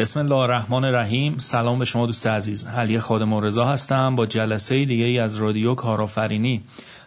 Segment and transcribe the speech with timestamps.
[0.00, 1.38] بسم الله الرحمن الرحیم.
[1.38, 2.66] سلام به شما دوست عزیز.
[2.66, 4.16] علی خادم رضا هستم.
[4.16, 6.62] با جلسه دیگه ای از رادیو کارآفرینی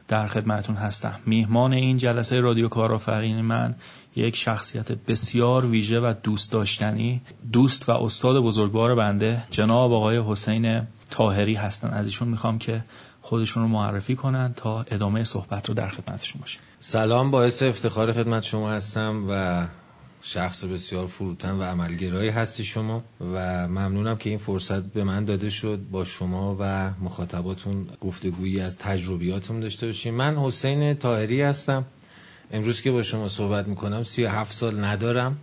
[0.08, 1.20] در خدمتون هستم.
[1.26, 3.76] میهمان این جلسه رادیو کارآفرینی من
[4.16, 7.22] یک شخصیت بسیار ویژه و دوست داشتنی
[7.52, 11.90] دوست و استاد بزرگوار بنده جناب آقای حسین تاهری هستن.
[11.90, 12.84] از ایشون می‌خوام که
[13.22, 16.62] خودشون رو معرفی کنن تا ادامه صحبت رو در خدمتشون باشیم.
[16.80, 17.32] سلام.
[17.32, 19.64] باعث افتخار خدمت شما هستم و
[20.26, 25.50] شخص بسیار فروتن و عملگرایی هستی شما و ممنونم که این فرصت به من داده
[25.50, 30.14] شد با شما و مخاطباتون گفتگویی از تجربیاتم داشته باشیم.
[30.14, 31.86] من حسین تاهری هستم.
[32.52, 35.38] امروز که با شما صحبت می‌کنم سی هفت سال ندارم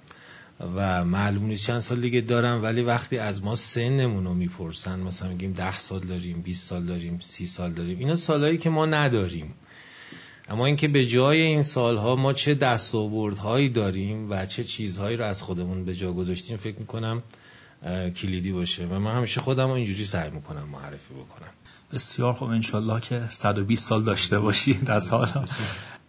[0.77, 5.29] و معلوم نیست چند سال دیگه دارم ولی وقتی از ما سنمون رو می‌پرسن مثلا
[5.29, 9.55] میگیم ده سال داریم 20 سال داریم سی سال داریم اینا سالهایی که ما نداریم.
[10.51, 15.43] اما اینکه به جای این سالها ما چه دستاوردهایی داریم و چه چیزهایی رو از
[15.43, 17.23] خودمون به جا گذاشتیم فکر می‌کنم
[18.17, 21.51] کلیدی باشه و من همیشه خودم اینجوری سعی می‌کنم معرفی بکنم.
[21.93, 22.49] بسیار خوب.
[22.49, 25.45] انشالله که 120 سال داشته باشید از حالا.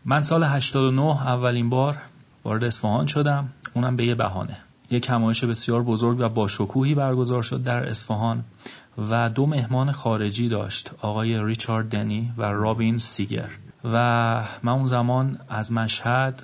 [0.05, 1.97] من سال 89 اولین بار
[2.43, 3.53] وارد اصفهان شدم.
[3.73, 4.57] اونم به یه بهانه.
[4.91, 8.43] یک همایش بسیار بزرگ و با شکوهی برگزار شد در اصفهان
[9.09, 13.49] و دو مهمان خارجی داشت آقای ریچارد دنی و رابین سیگر.
[13.83, 13.97] و
[14.63, 16.43] من اون زمان از مشهد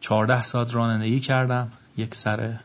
[0.00, 2.60] 14 ساعت رانندگی کردم یک سره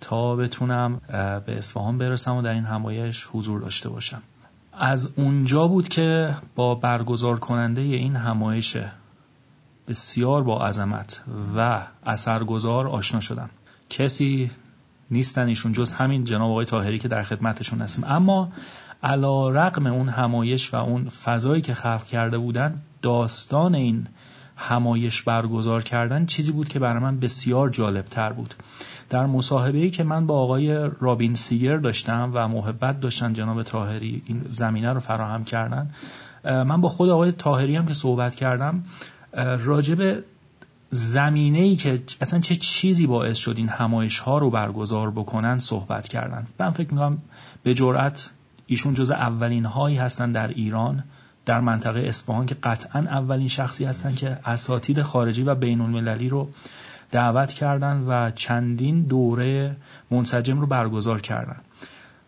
[0.00, 1.00] تا بتونم
[1.46, 4.22] به اصفهان برسم و در این همایش حضور داشته باشم.
[4.72, 8.76] از اونجا بود که با برگزار کننده این همایش
[9.88, 11.22] بسیار با عظمت
[11.56, 13.50] و اثرگذار آشنا شدم.
[13.90, 14.50] کسی
[15.10, 18.04] نیستن ایشون جز همین جناب آقای تاهری که در خدمتشون هستیم.
[18.08, 18.52] اما
[19.02, 24.06] علا رقم اون همایش و اون فضایی که خلق کرده بودن داستان این
[24.56, 28.54] همایش برگزار کردن چیزی بود که برای من بسیار جالب تر بود.
[29.10, 34.22] در مصاحبه ای که من با آقای رابین سیگر داشتم و محبت داشتن جناب تاهری
[34.26, 35.90] این زمینه رو فراهم کردن
[36.44, 38.82] من با خود آقای تاهری هم که صحبت کردم
[39.58, 40.22] راجب
[40.90, 46.08] زمینه ای که اصلا چه چیزی باعث شد این همایش ها رو برگزار بکنن صحبت
[46.08, 46.46] کردن.
[46.58, 47.18] من فکر می‌کنم
[47.62, 48.30] به جرأت
[48.66, 51.04] ایشون جز اولین هایی هستن در ایران
[51.46, 56.50] در منطقه اصفهان که قطعا اولین شخصی هستن که اساتید خارجی و بین المللی رو
[57.10, 59.76] دعوت کردن و چندین دوره
[60.10, 61.56] منسجم رو برگزار کردن.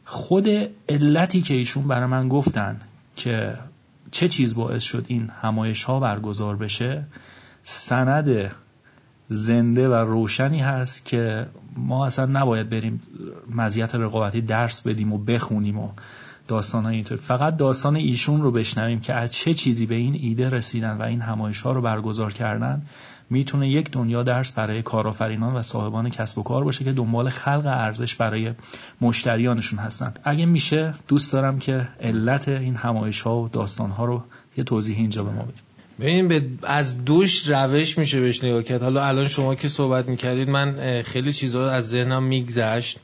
[0.04, 0.48] خود
[0.88, 2.80] علتی که ایشون برای من گفتن
[3.16, 3.54] که
[4.10, 7.04] چه چیز باعث شد این همایش ها برگزار بشه
[7.62, 8.50] سند
[9.28, 13.00] زنده و روشنی هست که ما اصلا نباید بریم
[13.54, 15.88] مزیت رقابتی درس بدیم و بخونیم و
[16.48, 17.18] داستان های اینطور.
[17.18, 21.20] فقط داستان ایشون رو بشنویم که از چه چیزی به این ایده رسیدن و این
[21.20, 22.82] همایش ها رو برگزار کردن.
[23.30, 27.66] می‌تونه یک دنیا درس برای کارآفرینان و صاحبان کسب و کار باشه که دنبال خلق
[27.66, 28.54] ارزش برای
[29.00, 30.14] مشتریانشون هستن.
[30.24, 34.22] اگه میشه دوست دارم که علت این همایش ها و داستان ها رو
[34.56, 35.64] یه توضیح اینجا به ما بدیم
[36.00, 38.82] ببین از دوش روش میشه بهش نگاه کرد.
[38.82, 42.98] حالا الان شما که صحبت می‌کردید من خیلی چیزها از ذهنم میگذشت.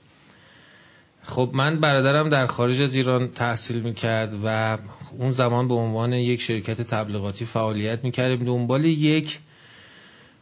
[1.22, 4.78] خب من برادرم در خارج از ایران تحصیل می‌کرد و
[5.18, 8.46] اون زمان به عنوان یک شرکت تبلیغاتی فعالیت می‌کردیم.
[8.46, 9.38] دنبال یک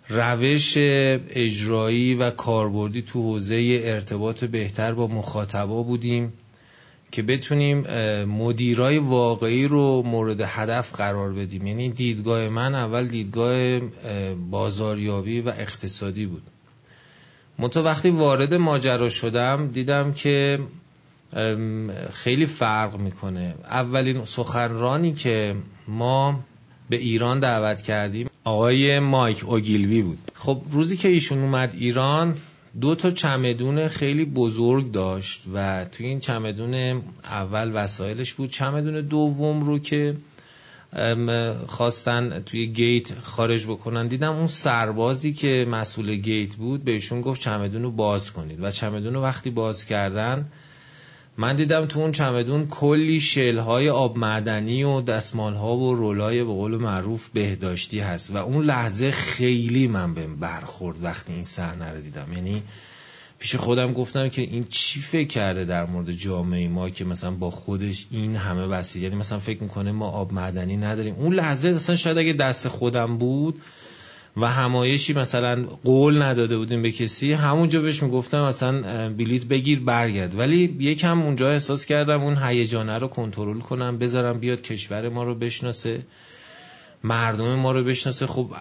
[0.08, 6.32] روش اجرایی و کاربردی تو حوزه ارتباط بهتر با مخاطبا بودیم.
[7.12, 7.80] که بتونیم
[8.24, 11.66] مدیرای واقعی رو مورد هدف قرار بدیم.
[11.66, 13.80] یعنی دیدگاه من اول دیدگاه
[14.50, 16.42] بازاریابی و اقتصادی بود.
[17.58, 20.58] منتها وقتی وارد ماجرا شدم دیدم که
[22.10, 23.54] خیلی فرق می‌کنه.
[23.64, 25.56] اولین سخنرانی که
[25.88, 26.40] ما
[26.90, 30.18] به ایران دعوت کردیم آقای مایک اوگیلوی بود.
[30.34, 32.36] خب روزی که ایشون اومد ایران
[32.80, 38.50] دو تا چمدون خیلی بزرگ داشت و توی این چمدون اول وسایلش بود.
[38.50, 40.16] چمدون دوم رو که
[41.66, 44.06] خواستن توی گیت خارج بکنن.
[44.06, 48.64] دیدم اون سربازی که مسئول گیت بود بهشون گفت چمدون رو باز کنید.
[48.64, 50.48] و چمدون رو وقتی باز کردن
[51.38, 56.76] من دیدم تو اون چمدون کلی شلهای آب معدنی و دستمالها و رولای به قول
[56.76, 62.32] معروف بهداشتی هست و اون لحظه خیلی من بهم برخورد وقتی این صحنه رو دیدم.
[62.34, 62.62] یعنی
[63.38, 67.50] پیش خودم گفتم که این چی فکر کرده در مورد جامعه ما که مثلا با
[67.50, 71.14] خودش این همه وسیله؟ یعنی مثلا فکر می‌کنه ما آب معدنی نداریم.
[71.14, 73.60] اون لحظه اصلا شاید اگه دست خودم بود
[74.36, 77.32] و همایشی مثلا قول نداده بودیم به کسی.
[77.32, 80.38] همونجا بهش می‌گفتم مثلا بلیت بگیر برگرد.
[80.38, 85.34] ولی یکم اونجا احساس کردم اون هیجانه رو کنترل کنم بذارم بیاد کشور ما رو
[85.34, 86.02] بشناسه
[87.04, 88.26] مردم ما رو بشناسه.
[88.26, 88.52] خب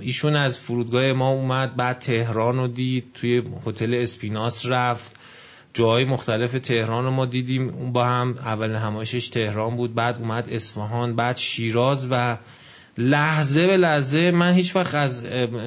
[0.00, 5.12] ایشون از فرودگاه ما اومد بعد تهران رو دید توی هتل اسپیناس رفت.
[5.74, 7.68] جاهای مختلف تهران رو ما دیدیم.
[7.68, 12.36] اون با هم اول همایشش تهران بود بعد اومد اصفهان بعد شیراز و
[12.98, 15.24] لحظه به لحظه من هیچ وقت از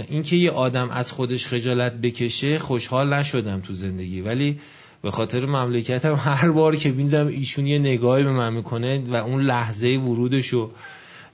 [0.08, 4.22] اینکه یه آدم از خودش خجالت بکشه خوشحال نشدم تو زندگی.
[4.22, 4.60] ولی
[5.02, 9.42] به خاطر مملکتم هر بار که بیندم ایشون یه نگاهی به من می‌کنه و اون
[9.42, 10.72] لحظه ورودشو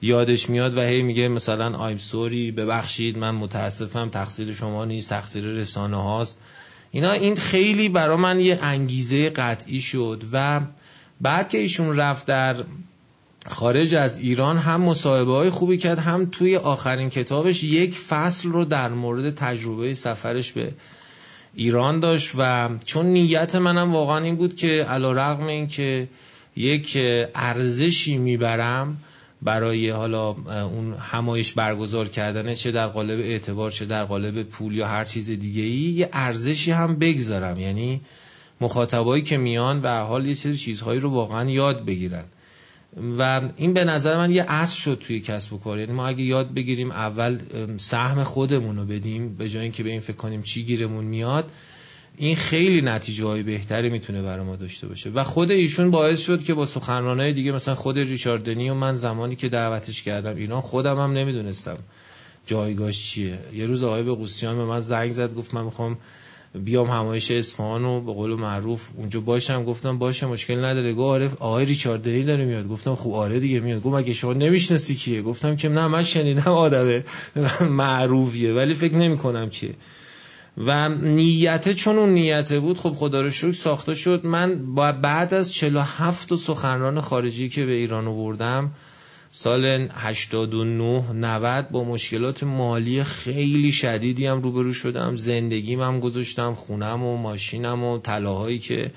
[0.02, 5.44] یادش میاد و هی میگه مثلا آیم سوری ببخشید من متاسفم تقصیر شما نیست تقصیر
[5.44, 6.40] رسانه هاست.
[6.92, 10.62] اینا این خیلی برا من یه انگیزه قطعی شد و
[11.22, 12.56] بعد که ایشون رفت در
[13.50, 18.66] خارج از ایران هم مصاحبه های خوبی کرد هم توی آخرین کتابش یک فصل رو
[18.66, 20.74] در مورد تجربه سفرش به
[21.56, 26.08] ایران داشت و چون نیت منم واقعا این بود که علا رقم این که
[26.56, 26.98] یک
[27.36, 28.98] ارزشی می‌برم
[29.42, 30.30] برای حالا
[30.64, 35.32] اون همایش برگزار کردنه چه در قالب اعتبار چه در قالب پول یا هر چیز
[35.32, 37.60] دیگه ای یه ارزشی هم بگذارم.
[37.60, 38.02] یعنی
[38.62, 42.24] مخاطبایی که میان به حال یه سری چیزهایی رو واقعا یاد بگیرن.
[43.18, 45.80] و این به نظر من یه اصل شد توی کسب و کار.
[45.80, 47.40] یعنی ما اگه یاد بگیریم اول
[47.78, 51.52] سهم خودمون رو بدیم به جای اینکه به این فکر کنیم چی گیرمون میاد
[52.18, 55.10] این خیلی نتیجه های بهتری می‌تونه برای ما داشته باشه.
[55.10, 58.96] و خود ایشون باعث شد که با سخنرانای دیگه مثلا خود ریچارد دنی و من
[58.96, 61.78] زمانی که دعوتش کردم ایران خودم هم نمی‌دونستم
[62.46, 63.40] جایگاهش چیه.
[63.54, 65.98] یه روز آقای به به من زنگ زد گفت من می‌خوام
[66.56, 69.64] بیام همایش اصفهان و به قول معروف اونجا باشم.
[69.64, 70.94] گفتم باشه مشکل نداره.
[70.94, 72.68] گفت آره آقای ریچارد دنی داره میاد.
[72.68, 73.82] گفتم خوب آره دیگه میاد.
[73.82, 77.04] گفت مگه شما نمی‌شناسی کیه؟ گفتم که نه من شنیدم آدمه.
[77.70, 79.74] معروفیه ولی فکر نمی کنم کیه.
[80.58, 84.26] و نیته چون اون نیته بود خب خدا رو شکر ساخته شد.
[84.26, 88.72] من بعد از 47 سخنران خارجی که به ایران آوردم
[89.32, 95.16] سال 89 90 با مشکلات مالی خیلی شدیدی هم روبرو شدم.
[95.16, 98.92] زندگیم هم گذاشتم خونم و ماشینم و طلاهایی که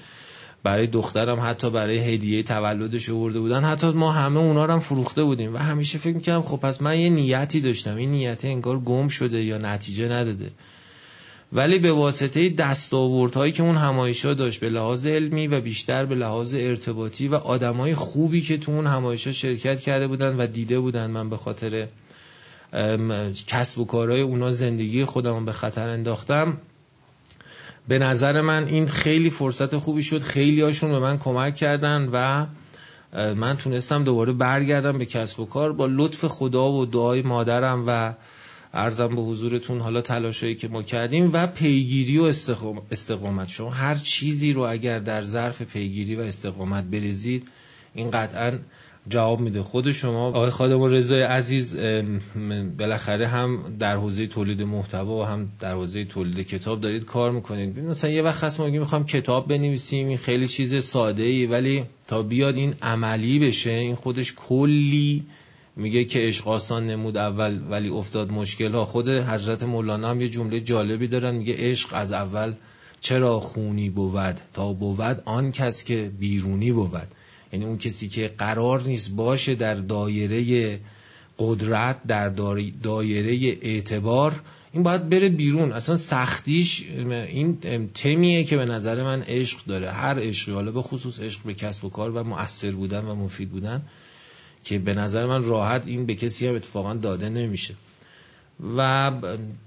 [0.63, 3.65] برای دخترم حتی برای هدیه تولدش آورده بودن.
[3.65, 6.99] حتی ما همه اونا رو هم فروخته بودیم و همیشه فکر می‌کردم خب پس من
[6.99, 7.97] یه نیتی داشتم.
[7.97, 10.51] این نیت انگار گم شده یا نتیجه نداده.
[11.53, 16.55] ولی به واسطه دستاوردهایی که اون همایشا داشت به لحاظ علمی و بیشتر به لحاظ
[16.59, 21.31] ارتباطی و آدمای خوبی که تو اون همایشا شرکت کرده بودن و دیده بودن من
[21.31, 21.89] به خاطر
[23.47, 26.59] کسب و کارهای اونا زندگی خودم به خطر انداختم
[27.89, 30.23] به نظر من این خیلی فرصت خوبی شد.
[30.23, 32.47] خیلی هاشون به من کمک کردن و
[33.35, 38.13] من تونستم دوباره برگردم به کسب و کار با لطف خدا و دعای مادرم و
[38.75, 42.23] ارزم به حضورتون حالا تلاشایی که ما کردیم و پیگیری و
[42.91, 43.49] استقامت.
[43.49, 47.49] شما هر چیزی رو اگر در ظرف پیگیری و استقامت بریزید
[47.95, 48.59] این قطعا
[49.09, 49.63] جواب میده.
[49.63, 51.77] خود شما آقای خادم رضای عزیز
[52.79, 57.79] بالاخره هم در حوزه تولید محتوا و هم در حوزه تولید کتاب دارید کار می‌کنید.
[57.79, 62.23] مثلا یه وقت هست ما می‌خوام کتاب بنویسیم این خیلی چیز ساده ای ولی تا
[62.23, 65.25] بیاد این عملی بشه این خودش کلی
[65.77, 68.85] میگه که عشق آسان نمود اول ولی افتاد مشکل ها.
[68.85, 72.53] خود حضرت مولانا هم یه جمله جالبی دارن میگه عشق از اول
[73.01, 77.09] چرا خونی بود؟ تا بود آن کس که بیرونی بود.
[77.53, 80.81] یعنی اون کسی که قرار نیست باشه در دایره
[81.39, 82.29] قدرت در
[82.83, 84.41] دایره اعتبار
[84.73, 85.73] این باید بره بیرون.
[85.73, 86.85] اصلا سختیش
[87.29, 87.59] این
[87.95, 89.91] تمیه که به نظر من عشق داره.
[89.91, 93.51] هر عشقی حالا به خصوص عشق به کسب و کار و مؤثر بودن و مفید
[93.51, 93.83] بودن
[94.65, 97.75] که به نظر من راحت این به کسی هم اتفاقا داده نمیشه.
[98.77, 99.11] و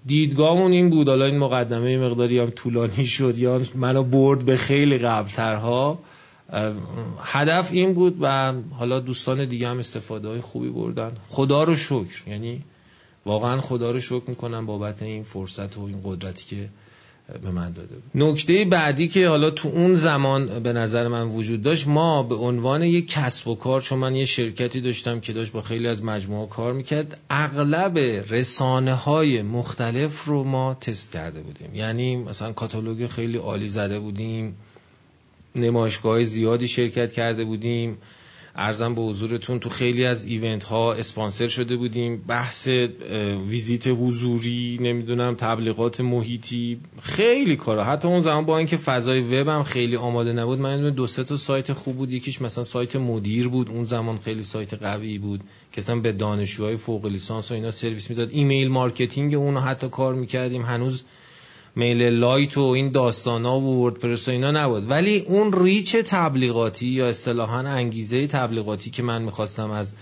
[0.06, 4.98] دیدگاهمون این بود حالا این مقدمه مقداری هم طولانی شد یا منو برد به خیلی
[4.98, 6.00] قبلترها.
[7.20, 11.12] هدف این بود و حالا دوستان دیگه هم استفاده های خوبی بردن.
[11.28, 12.64] خدا رو شکر یعنی
[13.26, 16.70] واقعا خدا رو شکر می‌کنم بابت این فرصت و این قدرتی که
[17.44, 18.04] به من داده بود.
[18.16, 22.84] نکته بعدی که حالا تو اون زمان به نظر من وجود داشت ما به عنوان
[22.84, 26.50] یک کسب و کار چون من یه شرکتی داشتم که داشت با خیلی از مجموعه
[26.50, 27.98] کار می‌کرد اغلب
[28.30, 31.76] رسانه های مختلف رو ما تست کرده بودیم.
[31.76, 34.56] یعنی مثلا کاتالوگ خیلی عالی زده بودیم
[35.56, 37.98] نمایشگاه زیادی شرکت کرده بودیم.
[38.58, 42.24] ارزم به حضورتون تو خیلی از ایونت ها اسپانسر شده بودیم.
[42.28, 42.68] بحث
[43.48, 47.84] ویزیت حضوری نمی‌دونم تبلیغات محیطی خیلی کارا.
[47.84, 51.38] حتی اون زمان با اینکه فضای وب هم خیلی آماده نبود من دو سه تا
[51.38, 52.14] سایت خوب بود.
[52.14, 53.70] یکیش مثلا سایت مدیر بود.
[53.70, 58.30] اون زمان خیلی سایت قوی بود که به دانشجوهای فوق لیسانس و اینا سرویس می‌داد.
[58.32, 60.62] email marketing اون حتی کار می‌کردیم.
[60.62, 61.04] هنوز
[61.76, 64.90] MailerLite و این داستانا و WordPress و اینا نبود.
[64.90, 69.94] ولی اون reach تبلیغاتی یا اصطلاحا انگیزه تبلیغاتی که من می‌خواستم از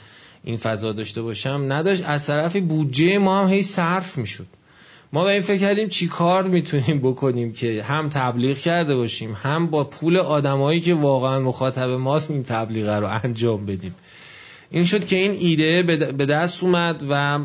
[0.44, 2.04] این فضا داشته باشم نداشت.
[2.06, 4.46] از طرف بودجه ما هم هی صرف می‌شد.
[5.14, 9.68] ما به این فکر کردیم چی کار می‌تونیم بکنیم که هم تبلیغ کرده باشیم هم
[9.68, 13.96] با پول آدمایی که واقعا مخاطب ماست این تبلیغ رو انجام بدیم.
[14.72, 17.40] این شد که این ایده به دست اومد و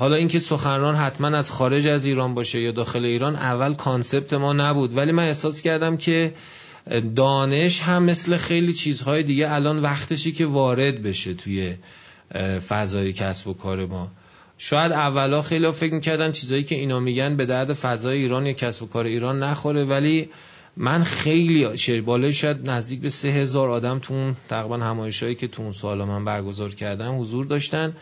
[0.00, 4.52] حالا اینکه سخنران حتما از خارج از ایران باشه یا داخل ایران اول کانسپت ما
[4.52, 4.96] نبود.
[4.96, 6.34] ولی من احساس کردم که
[7.16, 11.74] دانش هم مثل خیلی چیزهای دیگه الان وقتشی که وارد بشه توی
[12.68, 14.10] فضای کسب و کار ما.
[14.58, 18.82] شاید اولا خیلی فکر می‌کردن چیزایی که اینا میگن به درد فضای ایران یا کسب
[18.82, 20.28] و کار ایران نخوره ولی
[20.76, 25.62] من خیلی شرباله شاید نزدیک به سه هزار آدم تو اون تقریبا همایشایی که تو
[25.62, 27.96] اون سالا من برگزار کردم حضور داشتن.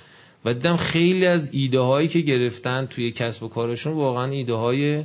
[0.44, 5.04] و دیدم خیلی از ایده هایی که گرفتن توی کسب و کارشون واقعا ایده های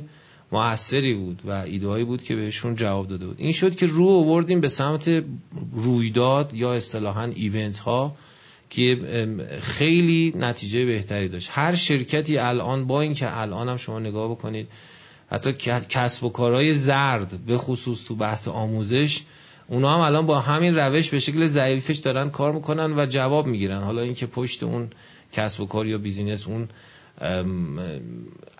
[0.52, 3.36] موثری بود و ایده هایی بود که بهشون جواب داده بود.
[3.38, 5.24] این شد که رو آوردیم به سمت
[5.72, 8.16] رویداد یا اصطلاحا ایونت ها
[8.70, 8.98] که
[9.60, 11.48] خیلی نتیجه بهتری داشت.
[11.52, 14.68] هر شرکتی الان با اینکه الان هم شما نگاه بکنید
[15.30, 15.52] حتی
[15.88, 19.20] کسب و کارهای زرد به خصوص تو بحث آموزش
[19.68, 23.82] اونا هم الان با همین روش به شکل ضعیفش دارن کار می‌کنن و جواب می‌گیرن.
[23.82, 24.90] حالا اینکه پشت اون
[25.32, 26.68] کسب و کار یا business اون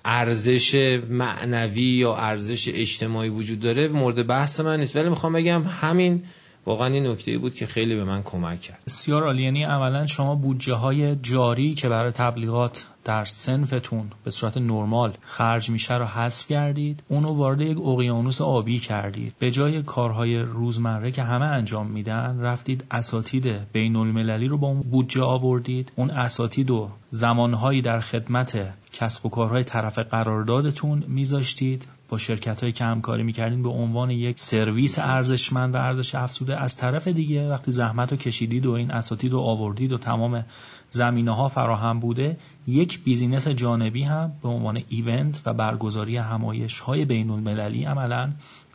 [0.04, 4.96] ارزش معنوی یا ارزش اجتماعی وجود داره مورد بحث من نیست.
[4.96, 6.22] ولی می‌خوام بگم همین
[6.66, 8.78] واقعا این نکته بود که خیلی به من کمک کرد.
[8.86, 14.56] بسیار عالی یعنی عملا شما بودجه های جاری که برای تبلیغات در صنفتون به صورت
[14.56, 19.34] نرمال خرج میشه رو حذف کردید اونو وارد یک اقیانوس آبی کردید.
[19.38, 24.82] به جای کارهای روزمره که همه انجام میدن رفتید اساتید بین المللی رو با اون
[24.82, 25.92] بودجه آوردید.
[25.96, 31.86] اون اساتید رو زمانهایی در خدمت کسب و کارهای طرف قراردادتون میذاشتید.
[32.08, 36.76] با شرکت هایی که همکاری می‌کردین به عنوان یک سرویس ارزشمند و ارزش افزوده از
[36.76, 40.44] طرف دیگه وقتی زحمت رو کشیدید و این اساتید رو آوردید و تمام
[40.88, 47.04] زمینه ها فراهم بوده یک بیزینس جانبی هم به عنوان ایونت و برگزاری همایش های
[47.04, 48.32] بین المللی عملا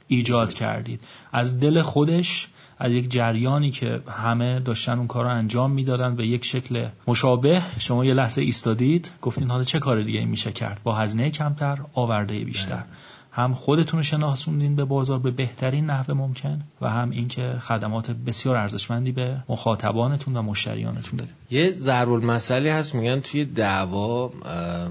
[0.08, 1.04] ایجاد کردید.
[1.32, 2.48] از دل خودش
[2.80, 7.62] از یک جریانی که همه داشتن اون کار رو انجام می‌دادن به یک شکل مشابه
[7.80, 12.40] شما یه لحظه ایستادید گفتین حالا چه کار دیگه میشه کرد؟ با هزینه کمتر آورده
[12.40, 12.84] بیشتر.
[13.32, 18.56] هم خودتون رو شناسوندین به بازار به بهترین نحو ممکن و هم اینکه خدمات بسیار
[18.56, 24.32] ارزشمندی به مخاطبانتون و مشتریانتون دارید یه ضرب المثلی هست میگن توی دعوا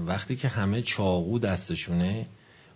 [0.07, 2.25] وقتی که همه چاقو دستشونه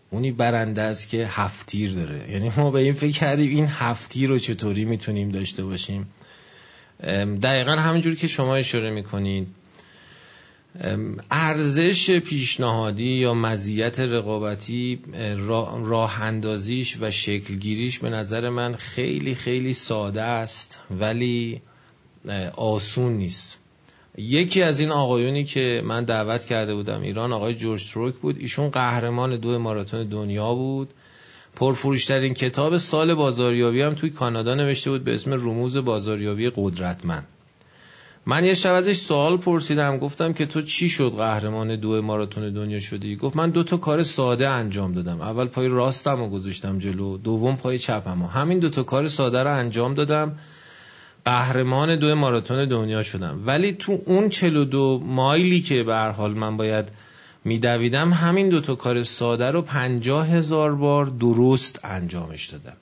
[0.09, 2.31] اونی برنده است که هفتیر داره.
[2.31, 6.07] یعنی ما به این فکر کردیم این هفتیر رو چطوری می‌تونیم داشته باشیم؟
[7.41, 9.47] دقیقا همینجور که شما اشاره می‌کنید.
[11.31, 14.99] ارزش پیشنهادی یا مزیت رقابتی
[15.83, 21.61] راه اندازیش و شکلگیریش به نظر من خیلی خیلی ساده است ولی
[22.55, 23.59] آسون نیست.
[24.17, 28.37] یکی از این آقایونی که من دعوت کرده بودم ایران آقای جورج تروک بود.
[28.39, 30.93] ایشون قهرمان دو ماراتون دنیا بود.
[31.55, 37.27] پرفروشترین کتاب سال بازاریابی هم توی کانادا نوشته بود به اسم رموز بازاریابی قدرتمند.
[38.25, 42.79] من یه شب ازش سوال پرسیدم گفتم که تو چی شد قهرمان دو ماراتون دنیا
[42.79, 45.21] شدی؟ گفت من دو تا کار ساده انجام دادم.
[45.21, 49.43] اول پای راستم رو گذاشتم جلو دوم پای چپم و همین دو تا کار ساده
[49.43, 50.39] رو انجام دادم.
[51.25, 53.43] قهرمان دو ماراتون دنیا شدم.
[53.45, 56.89] ولی تو اون 42 مایلی که به حال من باید
[57.45, 62.77] میدویدم همین دو تا کار ساده رو پنجاه هزار بار درست انجامش دادم.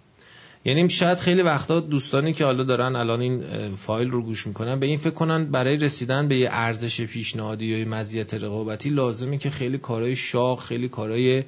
[0.65, 3.44] یعنی شاید خیلی وقتا دوستانی که حالا دارن الان این
[3.75, 7.88] فایل رو گوش می‌کنن به این فکر کنن برای رسیدن به یه ارزش پیشنهادی یا
[7.88, 11.44] مزیت رقابتی لازمه که خیلی کارهای شاق خیلی کارهای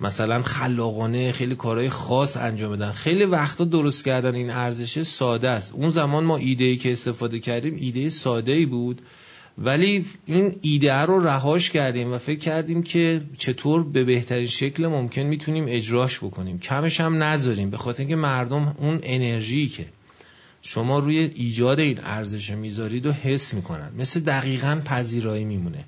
[0.00, 2.92] مثلا خلاقانه خیلی کارهای خاص انجام بدن.
[2.92, 5.72] خیلی وقتا درست کردن این ارزش ساده است.
[5.72, 9.02] اون زمان ما ایده ای که استفاده کردیم ایده ساده ای بود.
[9.62, 15.22] ولی این ایده رو رهاش کردیم و فکر کردیم که چطور به بهترین شکل ممکن
[15.22, 16.58] می‌تونیم اجراش بکنیم.
[16.58, 19.84] کمش هم نذاریم به خاطر اینکه مردم اون انرژی که
[20.62, 23.90] شما روی ایجاد این ارزش می‌ذارید و حس می‌کنن.
[23.98, 25.84] مثل دقیقا پذیرایی میمونه.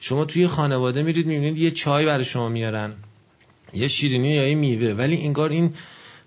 [0.00, 2.92] شما توی خانواده میرید می‌بینید یه چای برای شما میارن
[3.74, 5.74] یه شیرینی یا یه میوه ولی انگار این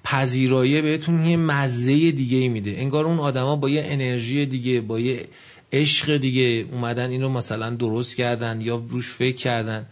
[0.04, 2.76] پذیرایی بهتون یه مزه دیگه میده.
[2.78, 5.28] انگار اون آدما با یه انرژی دیگه با یه
[5.74, 9.86] عشق دیگه اومدن این رو مثلا درست کردن یا روش فکر کردن.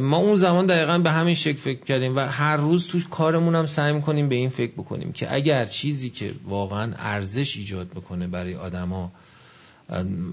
[0.00, 3.66] ما اون زمان دقیقا به همین شکل فکر کردیم و هر روز تو کارمون هم
[3.66, 8.54] سعی می‌کنیم به این فکر بکنیم که اگر چیزی که واقعا ارزش ایجاد بکنه برای
[8.54, 9.12] آدما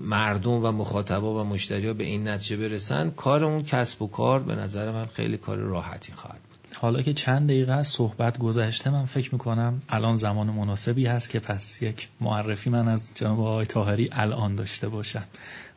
[0.03, 4.55] مردم و مخاطبا و مشتریا به این نتیجه برسن کار اون کسب و کار به
[4.55, 6.64] نظر من خیلی کار راحتی خواهد بود.
[6.75, 11.39] حالا که چند دقیقه از صحبت گذشته من فکر می‌کنم الان زمان مناسبی هست که
[11.39, 15.23] پس یک معرفی من از جناب آقای تاهری الان داشته باشم.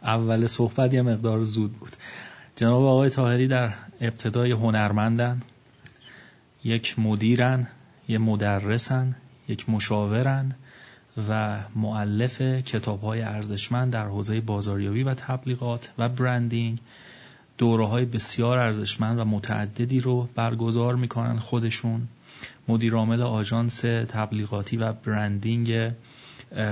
[0.02, 1.92] اول صحبت یه مقدار زود بود.
[2.56, 5.42] جناب آقای تاهری در ابتدای هنرمندن
[6.64, 7.66] یک مدیرن
[8.08, 9.16] یک مدرسن
[9.48, 10.54] یک مشاورن
[11.28, 16.78] و معلف کتاب های ارزشمند در حوزه بازاریابی و تبلیغات و برندینگ
[17.58, 22.08] دوره های بسیار ارزشمند و متعددی رو برگزار می‌کنن خودشون.
[22.68, 25.90] مدیرعامل آژانس تبلیغاتی و برندینگ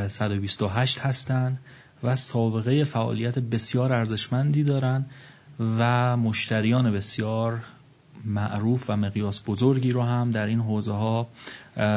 [0.08, 1.58] 128 هستند
[2.02, 5.06] و سابقه فعالیت بسیار ارزشمندی دارن
[5.78, 7.62] و مشتریان بسیار
[8.24, 11.28] معروف و مقیاس بزرگی رو هم در این حوزه ها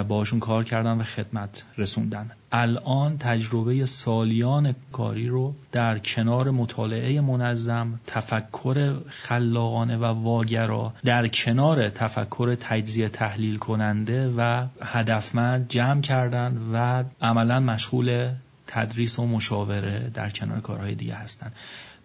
[0.07, 2.31] باشون کار کردن و خدمت رسوندن.
[2.51, 11.89] الان تجربه سالیان کاری رو در کنار مطالعه منظم تفکر خلاقانه و واگرا در کنار
[11.89, 18.31] تفکر تجزیه تحلیل کننده و هدفمند جمع کردن و عملا مشغول
[18.67, 21.55] تدریس و مشاوره در کنار کارهای دیگه هستند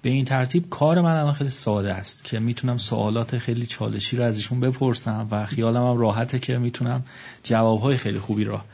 [0.05, 4.25] به این ترتیب کار من الان خیلی ساده است که می‌تونم سوالات خیلی چالشی رو
[4.25, 7.05] از ایشون بپرسم و خیالم هم راحته که می‌تونم
[7.43, 8.65] جوابهای خیلی خوبی را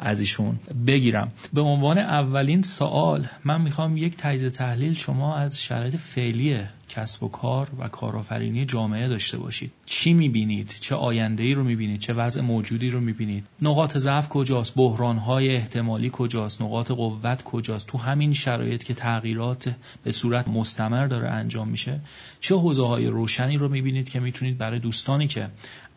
[0.00, 1.32] از ایشون بگیرم.
[1.52, 7.28] به عنوان اولین سوال من می‌خوام یک تجزیه تحلیل شما از شرایط فعلی کسب و
[7.28, 9.72] کار و کارآفرینی جامعه داشته باشید.
[9.86, 14.74] چی می‌بینید؟ چه آینده ای رو می‌بینید؟ چه وضع موجودی رو می‌بینید؟ نقاط ضعف کجاست؟
[14.76, 21.06] بحران های احتمالی کجاست؟ نقاط قوت کجاست؟ تو همین شرایط که تغییرات به صورت مستمر
[21.06, 22.00] داره انجام میشه
[22.40, 25.48] چه حوزه های روشنی رو می‌بینید که می‌تونید برای دوستانی که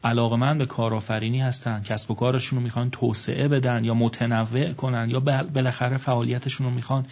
[0.03, 5.19] علاقمند به کارآفرینی هستن کسب و کارشون رو می‌خوان توسعه بدن یا متنوع کنن یا
[5.53, 7.05] بالاخره فعالیتشون رو می‌خوان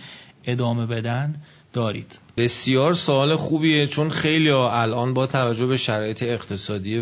[0.43, 1.35] ادامه بدن
[1.73, 2.19] دارید.
[2.37, 7.01] بسیار سوال خوبیه چون خیلی الان با توجه به شرایط اقتصادی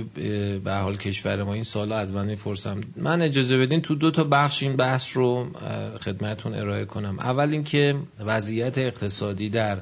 [0.63, 2.81] به حال کشور ما این سال از من می‌پرسم.
[2.95, 5.48] من اجازه بدین تو دو تا بخش این بحث رو
[6.01, 7.19] خدمتون ارائه کنم.
[7.19, 9.77] اول اینکه وضعیت اقتصادی در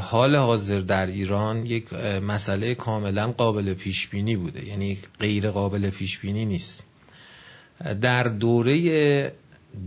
[0.00, 1.92] حال حاضر در ایران یک
[2.22, 4.66] مسئله کاملا قابل پیش بینی بوده.
[4.66, 6.82] یعنی غیر قابل پیش بینی نیست.
[8.00, 9.32] در دوره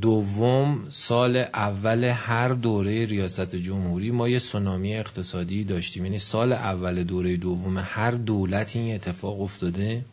[0.01, 6.06] دوم سال اول هر دوره ریاست جمهوری ما یه سونامی اقتصادی داشتیم.
[6.06, 10.06] یعنی سال اول دوره دوم هر دولت این اتفاق افتاده.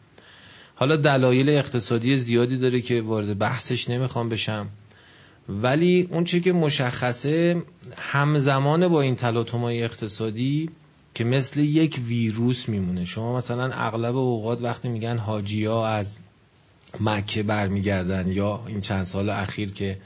[0.75, 4.69] حالا دلایل اقتصادی زیادی داره که وارد بحثش نمی‌خوام بشم.
[5.49, 7.62] ولی اون چی که مشخصه
[7.97, 10.71] همزمان با این تلاطم‌های اقتصادی
[11.14, 13.05] که مثل یک ویروس میمونه.
[13.05, 16.19] شما مثلا اغلب اوقات وقتی میگن حاجیا از
[17.01, 19.98] مکه برمیگردن یا این چند سال اخیر که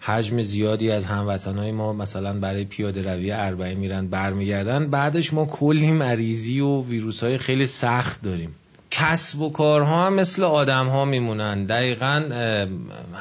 [0.00, 5.90] حجم زیادی از هموطنهای ما مثلا برای پیاده روی اربعین میرن برمیگردن بعدش ما کلی
[5.90, 8.54] مریضی و ویروس های خیلی سخت داریم.
[8.90, 11.64] کسب و کارها هم مثل آدم ها میمونن.
[11.64, 12.22] دقیقا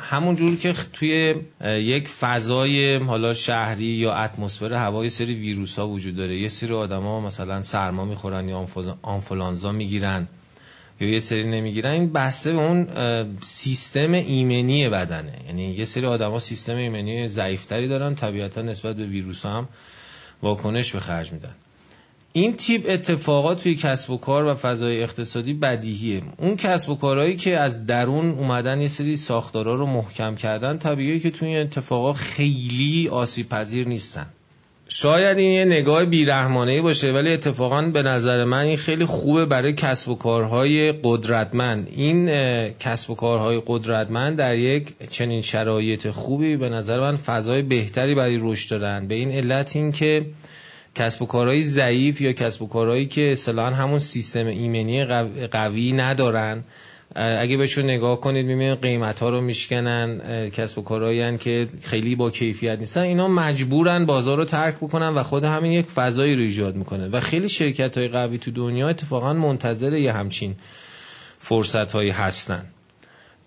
[0.09, 6.15] همون جور که توی یک فضای حالا شهری یا اتمسفر هوای سری ویروس ها وجود
[6.15, 6.37] داره.
[6.37, 8.67] یه سری آدم ها مثلا سرما می‌خورن یا
[9.01, 10.27] آنفولانزا می‌گیرن.
[10.99, 12.88] یا یه سری نمی‌گیرن این بحثه به اون
[13.41, 15.33] سیستم ایمنی بدنه.
[15.47, 19.67] یعنی یه سری آدما سیستم ایمنی ضعیفتری دارن طبیعتا نسبت به ویروس هم
[20.41, 21.55] واکنش به خرج میدن.
[22.33, 26.21] این تیپ اتفاقات توی کسب و کار و فضای اقتصادی بدیهیه.
[26.38, 31.19] اون کسب و کارهایی که از درون اومدن یه سری ساختارا رو محکم کردن طبیعیه
[31.19, 34.25] که توی اتفاقات خیلی آسیب پذیر نیستن.
[34.91, 39.73] شاید این یه نگاه بیرحمانه باشه ولی اتفاقا به نظر من این خیلی خوبه برای
[39.73, 41.88] کسب و کارهای قدرتمند.
[41.91, 42.30] این
[42.73, 48.38] کسب و کارهای قدرتمند در یک چنین شرایط خوبی به نظر من فضای بهتری برای
[48.41, 49.08] رشد دارن.
[49.08, 50.25] به این علت این که
[50.95, 55.06] کسب و کارهای ضعیف یا کسب و کارهایی که اصطلاحا همون سیستم ایمنی
[55.52, 56.63] قوی ندارن
[57.15, 62.32] اگه بهشون نگاه کنید می‌بینید قیمت ها رو میشکنن کسب و کارهایی که خیلی با
[62.32, 63.02] کیفیت نیستن.
[63.02, 67.08] اینا مجبورن بازار رو ترک بکنن و خود همین یک فضایی رو ایجاد می‌کنه.
[67.08, 70.56] و خیلی شرکت های قوی تو دنیا اتفاقا منتظر یه همچین
[71.39, 72.65] فرصت هایی هستن.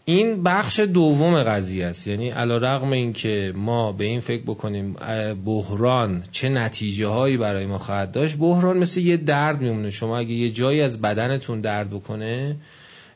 [0.05, 2.09] این بخش دوم قضیه است.
[2.09, 4.97] یعنی علا رقم این که ما به این فکر بکنیم
[5.45, 9.91] بحران چه نتیجه هایی برای ما خواهد داشت بحران مثل یه درد میمونه.
[9.91, 12.57] شما اگه یه جایی از بدنتون درد بکنه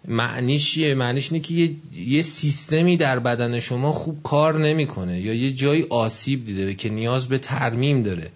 [0.09, 5.35] معنیش یه معنیش اینه که یه،, یه سیستمی در بدن شما خوب کار نمی‌کنه یا
[5.35, 8.31] یه جایی آسیب دیده که نیاز به ترمیم داره.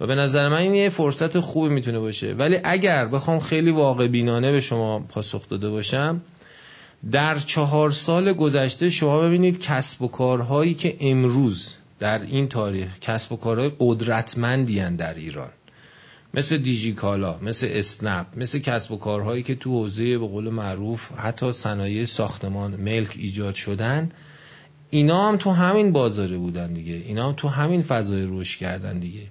[0.00, 2.32] و به نظر من این یه فرصت خوبی می‌تونه باشه.
[2.32, 6.20] ولی اگر بخوام خیلی واقع بینانه به شما پاسخ داده باشم
[7.12, 13.32] در چهار سال گذشته شما ببینید کسب و کارهایی که امروز در این تاریخ کسب
[13.32, 15.50] و کارهای قدرتمندی در ایران.
[16.34, 21.52] مثل دیجیکالا مثل اسنپ مثل کسب و کارهایی که تو حوزه به قول معروف حتی
[21.52, 24.10] صنایع ساختمان ملک ایجاد شدن
[24.90, 26.94] اینا هم تو همین بازاره بودن دیگه.
[26.94, 29.26] اینا هم تو همین فضای روش کردن دیگه.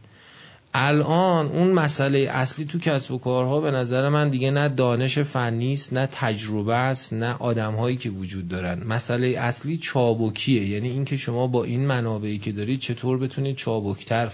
[0.74, 5.74] الان اون مسئله اصلی تو کسب و کارها به نظر من دیگه نه دانش فنی
[5.74, 8.84] است نه تجربه است نه آدمهایی که وجود دارن.
[8.84, 10.66] مسئله اصلی چابکیه.
[10.66, 14.28] یعنی اینکه شما با این منابعی که دارید چطور بتونید چابکتر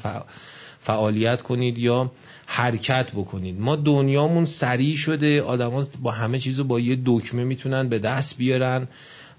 [0.86, 2.12] فعالیت کنید یا
[2.46, 3.60] حرکت بکنید.
[3.60, 8.88] ما دنیامون سریع شده آدما با همه چیزو با یه دکمه می‌تونن به دست بیارن.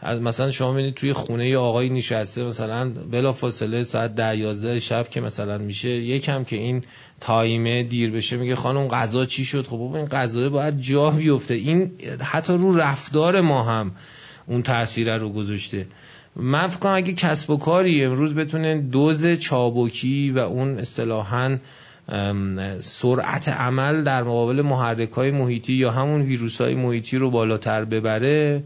[0.01, 5.09] از مثلا شما می‌بینید توی خونه آقای نشسته مثلا بلا فاصله ساعت ده یازده شب
[5.11, 6.85] که مثلا میشه یکم که این
[7.21, 11.55] تایمه دیر بشه میگه خانم غذا چی شد؟ خب این غذا باید جا بیفته.
[11.55, 11.91] این
[12.23, 13.93] حتی رو رفتار ما هم
[14.47, 15.87] اون تاثیر رو گذاشته.
[16.37, 21.59] من فکر کنم اگه کسب و کاری امروز بتونه دوز چابکی و اون اصطلاحاً
[22.81, 28.63] سرعت عمل در مقابل محرک های محیطی یا همون ویروس های محیطی رو بالاتر ببره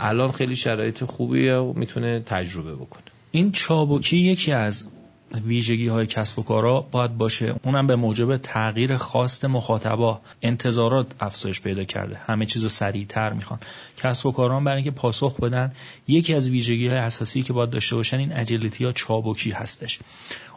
[0.00, 3.04] الان خیلی شرایط خوبیه و می‌تونه تجربه بکنه.
[3.30, 4.88] این چابکی یکی از
[5.34, 7.54] ویژگی های کسب و کارا باید باشه.
[7.64, 10.20] اونم به موجب تغییر خواست مخاطبا.
[10.42, 12.16] انتظارات افزایش پیدا کرده.
[12.26, 13.60] همه چیز رو سریعتر می‌خوان.
[13.96, 15.72] کسب و کاران برای اینکه پاسخ بدن
[16.08, 19.98] یکی از ویژگی های اساسی که باید داشته باشن این اجیلیتی یا چابکی هستش.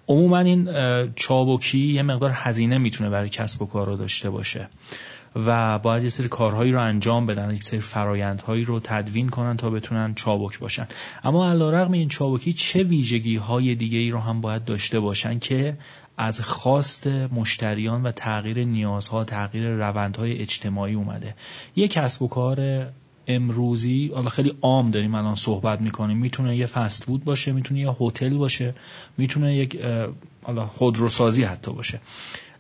[0.08, 0.70] عموما این
[1.16, 4.70] چابکی یه مقدار هزینه می‌تونه برای کسب و کارا داشته باشه.
[5.36, 9.70] و باید یه سری کارهایی رو انجام بدن یک سری فرایندهایی رو تدوین کنن تا
[9.70, 10.88] بتونن چابک باشن.
[11.24, 15.78] اما علیرغم این چابکی چه ویژگی های دیگه ای رو هم باید داشته باشن که
[16.18, 21.36] از خواست مشتریان و تغییر نیازها تغییر روندهای اجتماعی اومده.
[21.76, 22.88] یک کسب و کار
[23.28, 26.18] امروزی حالا خیلی عام داریم الان صحبت می‌کنیم.
[26.18, 28.74] می‌تونه یه فست فود باشه می‌تونه یه هتل باشه
[29.18, 29.80] می‌تونه یک
[30.44, 32.02] حالا خودروسازی حتی باشه.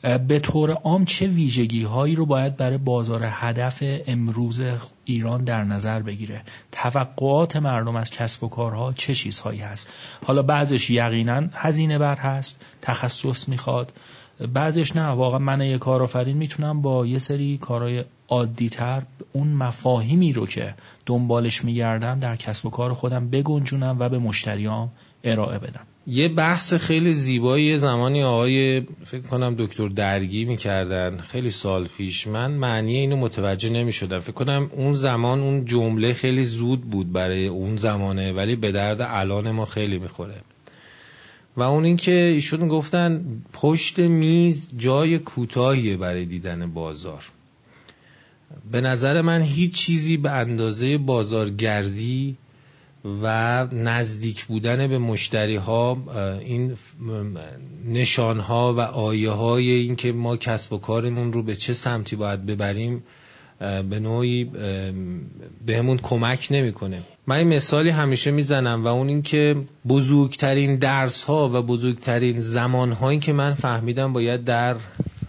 [0.01, 4.61] به طور عام چه ویژگی هایی رو باید برای بازار هدف امروز
[5.05, 9.89] ایران در نظر بگیره؟ توقعات مردم از کسب و کارها چه چیزهایی هست؟
[10.25, 13.93] حالا بعضش یقینا هزینه بر هست تخصص می‌خواد.
[14.53, 20.33] بعضش نه واقعا من یه کارآفرین می‌تونم با یه سری کارهای عادی تر اون مفاهیمی
[20.33, 24.91] رو که دنبالش میگردم در کسب و کار خودم بگنجونم و به مشتریام
[25.23, 25.85] ارائه بدم.
[26.07, 31.17] یه بحث خیلی زیبایی زمانی آقای فکر کنم دکتر درگی می‌کردن.
[31.17, 32.27] خیلی سال پیش.
[32.27, 37.13] من معنی اینو متوجه نمی شدم فکر کنم اون زمان اون جمله خیلی زود بود
[37.13, 40.35] برای اون زمانه ولی به درد الان ما خیلی می‌خوره.
[41.57, 47.23] و اون اینکه ایشون گفتن پشت میز جای کوتاهیه برای دیدن بازار.
[48.71, 52.37] به نظر من هیچ چیزی به اندازه بازارگردی
[53.05, 55.97] و نزدیک بودن به مشتری ها
[56.39, 56.73] این
[57.85, 62.15] نشان ها و آیه های این که ما کسب و کارمون رو به چه سمتی
[62.15, 63.03] باید ببریم
[63.59, 64.51] به نوعی
[65.65, 67.01] بهمون کمک نمی‌کنه.
[67.27, 69.55] من این مثالی همیشه می‌زنم و اون این که
[69.87, 74.75] بزرگترین درس ها و بزرگترین زمان هایی که من فهمیدم باید در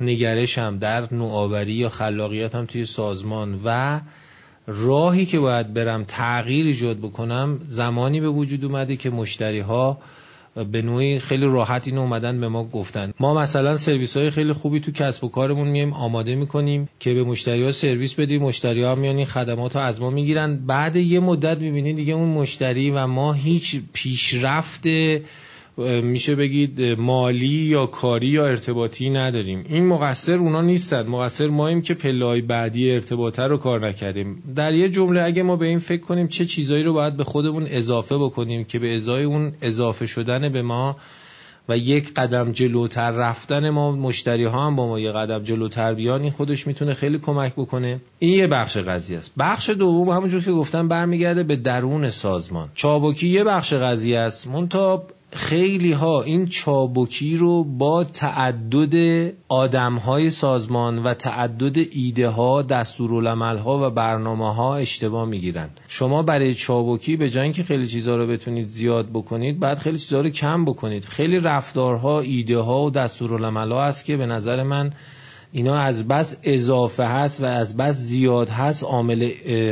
[0.00, 4.00] نگرشم در نوآوری یا خلاقیتم توی سازمان و
[4.72, 9.98] راهی که باید برم تغییر ایجاد بکنم زمانی به وجود اومده که مشتری ها
[10.72, 13.14] به نوعی خیلی راحت اینو اومدن به ما گفتن.
[13.20, 17.24] ما مثلا سرویس های خیلی خوبی تو کسب و کارمون میایم آماده می‌کنیم که به
[17.24, 18.42] مشتری ها سرویس بدیم.
[18.42, 20.56] مشتری ها میان این خدمات رو از ما می‌گیرن.
[20.56, 24.86] بعد یه مدت می‌بینید دیگه اون مشتری و ما هیچ پیشرفت
[26.02, 29.64] میشه بگید مالی یا کاری یا ارتباطی نداریم.
[29.68, 31.06] این مقصر اونا نیستن.
[31.06, 34.42] مقصر ماییم که پلای بعدی ارتباطه رو کار نکردیم.
[34.56, 37.66] در یه جمله اگه ما به این فکر کنیم چه چیزایی رو باید به خودمون
[37.70, 40.96] اضافه بکنیم که به ازای اون اضافه شدن به ما
[41.68, 46.22] و یک قدم جلوتر رفتن ما مشتری ها هم با ما یک قدم جلوتر بیان
[46.22, 48.00] این خودش می‌تونه خیلی کمک بکنه.
[48.18, 49.32] این یه بخش قضیه است.
[49.38, 52.68] بخش دوم همونجور که گفتم برمیگرده به درون سازمان.
[52.74, 54.46] چابکی یه بخش قضیه است.
[54.46, 62.62] منتها خیلی ها این چابکی رو با تعدد آدم های سازمان و تعدد ایده ها
[62.62, 68.16] دستورالعمل ها و برنامه ها اشتباه می‌گیرن شما برای چابکی به جای اینکه خیلی چیزها
[68.16, 71.04] رو بتونید زیاد بکنید بعد خیلی چیزها رو کم بکنید.
[71.04, 74.92] خیلی رفتارها ایده ها و دستورالعمل ها هست که به نظر من
[75.52, 79.30] اینا از بس اضافه هست و از بس زیاد هست عامل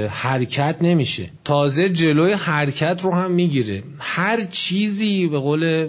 [0.08, 1.30] حرکت نمیشه.
[1.44, 3.82] تازه جلوی حرکت رو هم می‌گیره.
[3.98, 5.86] هر چیزی به قول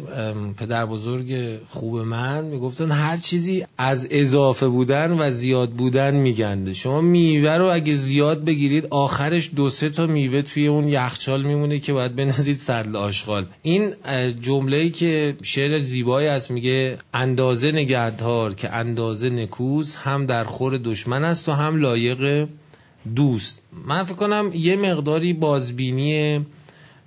[0.58, 1.36] پدر بزرگ
[1.68, 6.74] خوب من می‌گفتن هر چیزی از اضافه بودن و زیاد بودن میگنده.
[6.74, 11.80] شما میوه رو اگه زیاد بگیرید آخرش دو سه تا میوه توی اون یخچال میمونه
[11.80, 13.46] که باید بنزید سدل آشغال.
[13.62, 13.94] این
[14.42, 21.24] جمله‌ای که شعر زیبایی است میگه اندازه نگهدار که اندازه نکو هم در خور دشمن
[21.24, 22.48] است و هم لایق
[23.16, 23.62] دوست.
[23.86, 26.46] من فکر کنم یه مقداری بازبینی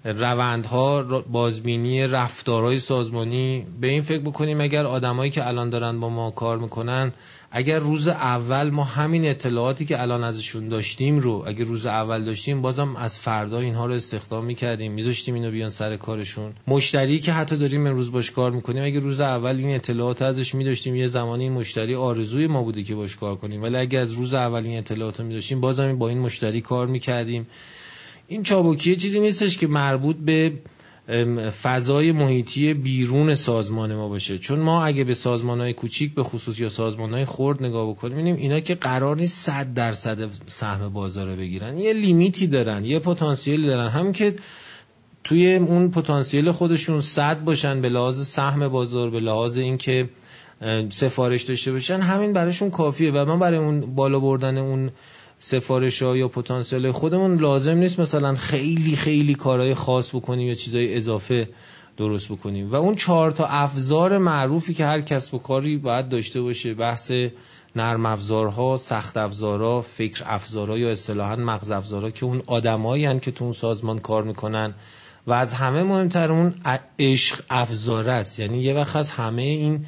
[0.04, 6.30] روندها بازبینی رفتارهای سازمانی به این فکر بکنیم اگر آدمایی که الان دارن با ما
[6.30, 7.12] کار می‌کنن
[7.54, 12.62] اگر روز اول ما همین اطلاعاتی که الان ازشون داشتیم رو اگر روز اول داشتیم
[12.62, 16.52] بازم از فردا اینها رو استخدام می‌کردیم میذاشتیم اینو بیان سر کارشون.
[16.66, 20.96] مشتری که حتی داریم امروز باش کار می‌کنیم اگر روز اول این اطلاعات ازش میداشتیم
[20.96, 23.62] یه زمانی این مشتری آرزوی ما بوده که باش کار کنیم.
[23.62, 27.46] ولی اگر از روز اول این اطلاعات رو میداشتیم بازم با این مشتری کار می‌کردیم.
[28.32, 30.52] این چابکی چیزی نیستش که مربوط به
[31.62, 34.38] فضای محیطی بیرون سازمان ما باشه.
[34.38, 38.14] چون ما اگه به سازمان های کوچیک به خصوص یا سازمان های خورد نگاه بکنیم
[38.14, 41.78] ببینیم اینا که قرار نیست صد درصد سهم بازار رو بگیرن.
[41.78, 43.88] یه لیمیتی دارن یه پتانسیلی دارن.
[43.88, 44.34] هم که
[45.24, 50.08] توی اون پتانسیل خودشون صد باشن به لحاظ سهم بازار به لحاظ اینکه
[50.88, 53.12] سفارش داشته باشن همین براشون کافیه.
[53.12, 54.90] و ما برای اون بالا بردن اون
[55.44, 60.96] سفارش ها یا پتانسیل خودمون لازم نیست مثلا خیلی خیلی کارهای خاص بکنیم یا چیزای
[60.96, 61.48] اضافه
[61.96, 62.70] درست بکنیم.
[62.70, 67.12] و اون چهار تا افزار معروفی که هر کسب و کاری باید داشته باشه بحث
[67.76, 73.44] نرم افزارها، سخت افزارها، فکر افزارها یا اصطلاحا مغز افزارها که اون آدمایی که تو
[73.44, 74.74] اون سازمان کار می‌کنن.
[75.26, 76.54] و از همه مهمتر اون
[76.98, 78.38] عشق افزار است.
[78.38, 79.86] یعنی یه وقت از همه این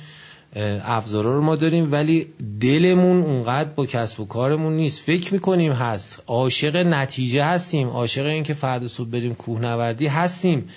[0.84, 2.26] افزارا رو ما داریم ولی
[2.60, 5.00] دلمون اونقدر با کسب و کارمون نیست.
[5.00, 6.22] فکر می‌کنیم هست.
[6.26, 7.88] عاشق نتیجه هستیم.
[7.88, 10.68] عاشق این که فرد صبح بریم کوهنوردی هستیم.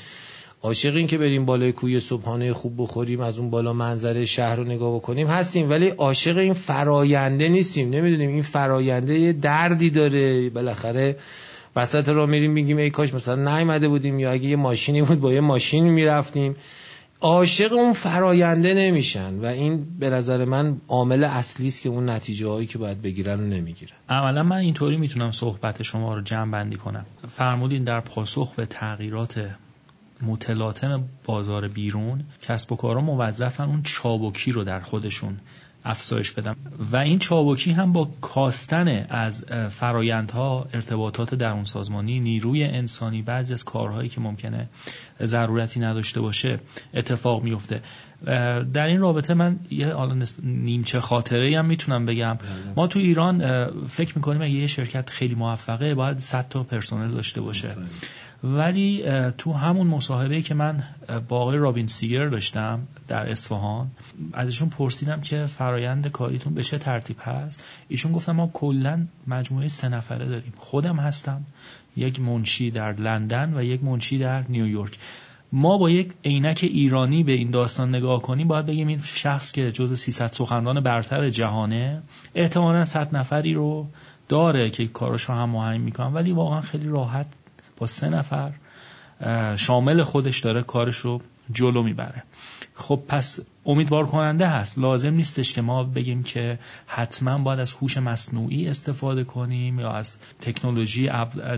[0.62, 4.64] عاشق این که بریم بالای کوی صبحانه خوب بخوریم از اون بالا منظره شهر رو
[4.64, 5.70] نگاه بکنیم هستیم.
[5.70, 7.90] ولی عاشق این فراینده نیستیم.
[7.90, 10.50] نمی‌دونیم این فراینده یه دردی داره.
[10.50, 11.16] بالاخره
[11.76, 15.34] وسط را میریم میگیم ای کاش مثلا نیومده بودیم یا اگه یه ماشینی بود با
[15.34, 16.56] یه ماشین می‌رفتیم.
[17.22, 22.48] عاشق اون فراینده نمیشن و این به نظر من عامل اصلی است که اون نتیجه
[22.48, 23.96] هایی که باید بگیرن رو نمی‌گیرن.
[24.10, 27.06] عملا من اینطوری می‌تونم صحبت شما رو جمع بندی کنم.
[27.28, 29.50] فرمودین در پاسخ به تغییرات
[30.26, 35.40] متلاطم بازار بیرون کسب و کارا موظفن اون چابکی رو در خودشون
[35.88, 36.56] افزایش بدم.
[36.92, 43.64] و این چابکی هم با کاستن از فرایندها ارتباطات درون سازمانی نیروی انسانی بعضی از
[43.64, 44.70] کارهایی که ممکنه
[45.24, 46.60] ضرورتی نداشته باشه
[46.94, 47.82] اتفاق میفته.
[48.74, 49.94] در این رابطه من یه
[50.44, 52.34] نیمچه خاطره هم می‌تونم بگم.
[52.34, 52.74] بله.
[52.76, 57.42] ما تو ایران فکر می‌کنیم اگه یه شرکت خیلی موفقه باید 100 تا پرسنل داشته
[57.42, 57.76] باشه.
[58.44, 59.04] ولی
[59.38, 60.84] تو همون مصاحبه که من
[61.28, 63.92] با آقای رابین سیگر داشتم در اصفهان
[64.34, 65.77] ازشون پرسیدم که فرایند
[66.12, 70.54] کاریتون به چه ترتیب هست؟ ایشون گفتم ما کلا مجموعه سه نفره داریم.
[70.58, 71.46] خودم هستم
[71.96, 74.98] یک منشی در لندن و یک منشی در نیویورک.
[75.52, 79.72] ما با یک عینک ایرانی به این داستان نگاه کنیم باید بگیم این شخص که
[79.72, 82.02] جز 300 سخنران برتر جهانه
[82.36, 83.88] احتمالا 100 نفری رو
[84.30, 87.28] داره که کارش رو هم مهم می‌کنن ولی واقعا خیلی راحت
[87.78, 88.52] با سه نفر
[89.56, 92.24] شامل خودش داره کارش رو جلو می‌بره.
[92.76, 94.80] خب پس امیدوار کننده هست.
[94.80, 100.18] لازم نیستش که ما بگیم که حتما باید از هوش مصنوعی استفاده کنیم یا از
[100.42, 101.10] تکنولوژی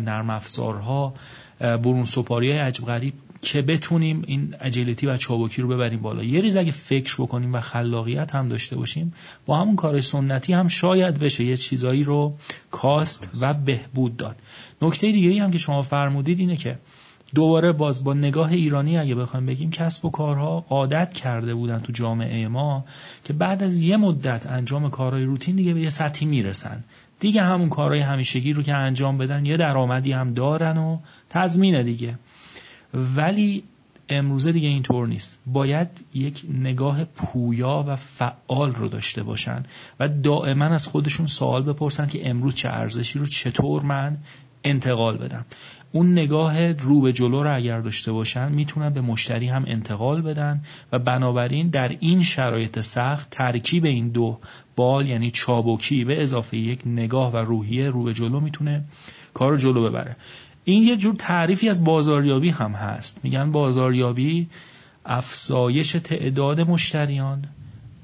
[0.02, 1.14] نرم افزارها
[1.60, 6.24] برون سپاری های عجب غریب که بتونیم این اجیلیتی و چابکی رو ببریم بالا.
[6.24, 9.14] یه ریز اگه فکر بکنیم و خلاقیت هم داشته باشیم
[9.46, 12.38] با همون کار سنتی هم شاید بشه یه چیزایی رو
[12.72, 14.36] کاست و بهبود داد.
[14.82, 16.78] نکته دیگه ای هم که شما فرمودید اینه که
[17.36, 21.92] دوباره باز با نگاه ایرانی اگه بخوایم بگیم کسب و کارها عادت کرده بودن تو
[21.92, 22.86] جامعه ما
[23.24, 26.84] که بعد از یه مدت انجام کارهای روتین دیگه به یه سطحی می‌رسن.
[27.20, 30.98] دیگه همون کارهای همیشگی رو که انجام بدن یه درآمدی هم دارن و
[31.30, 32.16] تضمینه دیگه.
[32.94, 33.64] ولی
[34.10, 35.44] امروزه دیگه اینطور نیست.
[35.46, 39.64] باید یک نگاه پویا و فعال رو داشته باشن
[40.00, 44.18] و دائما از خودشون سوال بپرسن که امروز چه ارزشی رو چطور من
[44.64, 45.46] انتقال بدم.
[45.92, 50.62] اون نگاه رو به جلو رو اگر داشته باشن می‌تونن به مشتری هم انتقال بدن
[50.92, 54.40] و بنابراین در این شرایط سخت ترکیب این دو
[54.76, 58.84] بال یعنی چابکی به اضافه یک نگاه و روحیه رو به جلو می‌تونه
[59.34, 60.16] کار رو جلو ببره.
[60.70, 63.20] این یه جور تعریفی از بازاریابی هم هست.
[63.24, 64.48] میگن بازاریابی
[65.06, 67.46] افزایش تعداد مشتریان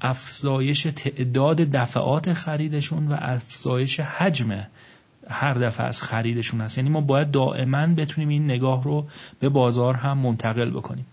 [0.01, 4.65] افزایش تعداد دفعات خریدشون و افزایش حجم
[5.30, 6.78] هر دفعه از خریدشون هست.
[6.78, 9.06] یعنی ما باید دائما بتونیم این نگاه رو
[9.39, 11.06] به بازار هم منتقل بکنیم.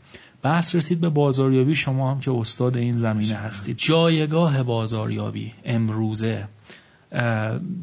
[0.43, 1.75] بحث رسید به بازاریابی.
[1.75, 3.77] شما هم که استاد این زمینه هستید.
[3.77, 6.49] جایگاه بازاریابی امروزه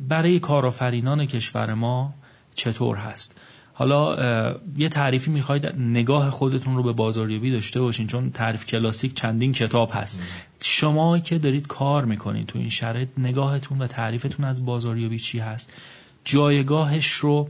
[0.08, 2.13] برای کارآفرینان کشور ما
[2.55, 3.39] چطور هست؟
[3.80, 9.54] حالا یه تعریفی می‌خواید نگاه خودتون رو به بازاریابی داشته باشین چون تعریف کلاسیک چندین
[9.54, 10.24] کتاب هست.
[10.62, 15.74] شما که دارید کار می‌کنید تو این شرایط نگاهتون و تعریفتون از بازاریابی چی هست؟
[16.26, 17.50] جایگاهش رو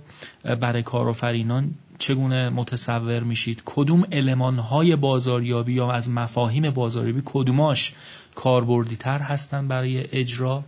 [0.62, 7.94] برای کارآفرینان چگونه متصور میشید؟ کدوم المانهای بازاریابی یا از مفاهیم بازاریابی کدوماش
[8.36, 10.64] کاربردی تر هستن برای اجرا؟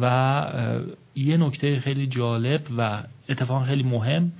[0.00, 4.32] و یه نکته خیلی جالب و اتفاق خیلی مهم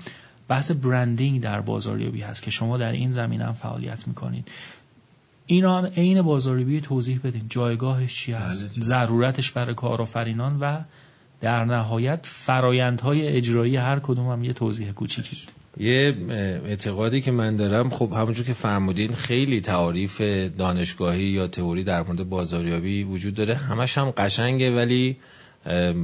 [0.52, 4.48] بحث برندینگ در بازاریابی هست که شما در این زمینه هم فعالیت می‌کنید.
[5.46, 7.42] این هم عین بازاریابی توضیح بدین.
[7.48, 8.82] جایگاهش چی هست؟ بله.
[8.84, 10.80] ضرورتش برای کارآفرینان و
[11.40, 15.36] در نهایت فرایندهای اجرایی هر کدوم هم یه توضیح کوچیکی.
[15.76, 16.16] یه
[16.66, 20.20] اعتقادی که من دارم خب همونجور که فرمودین خیلی تعاریف
[20.58, 23.54] دانشگاهی یا تئوری در مورد بازاریابی وجود داره.
[23.54, 25.16] همش هم قشنگه ولی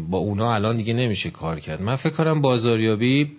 [0.09, 1.83] با اونا الان دیگه نمیشه کار کرد.
[1.83, 3.33] من فکر کنم بازاریابی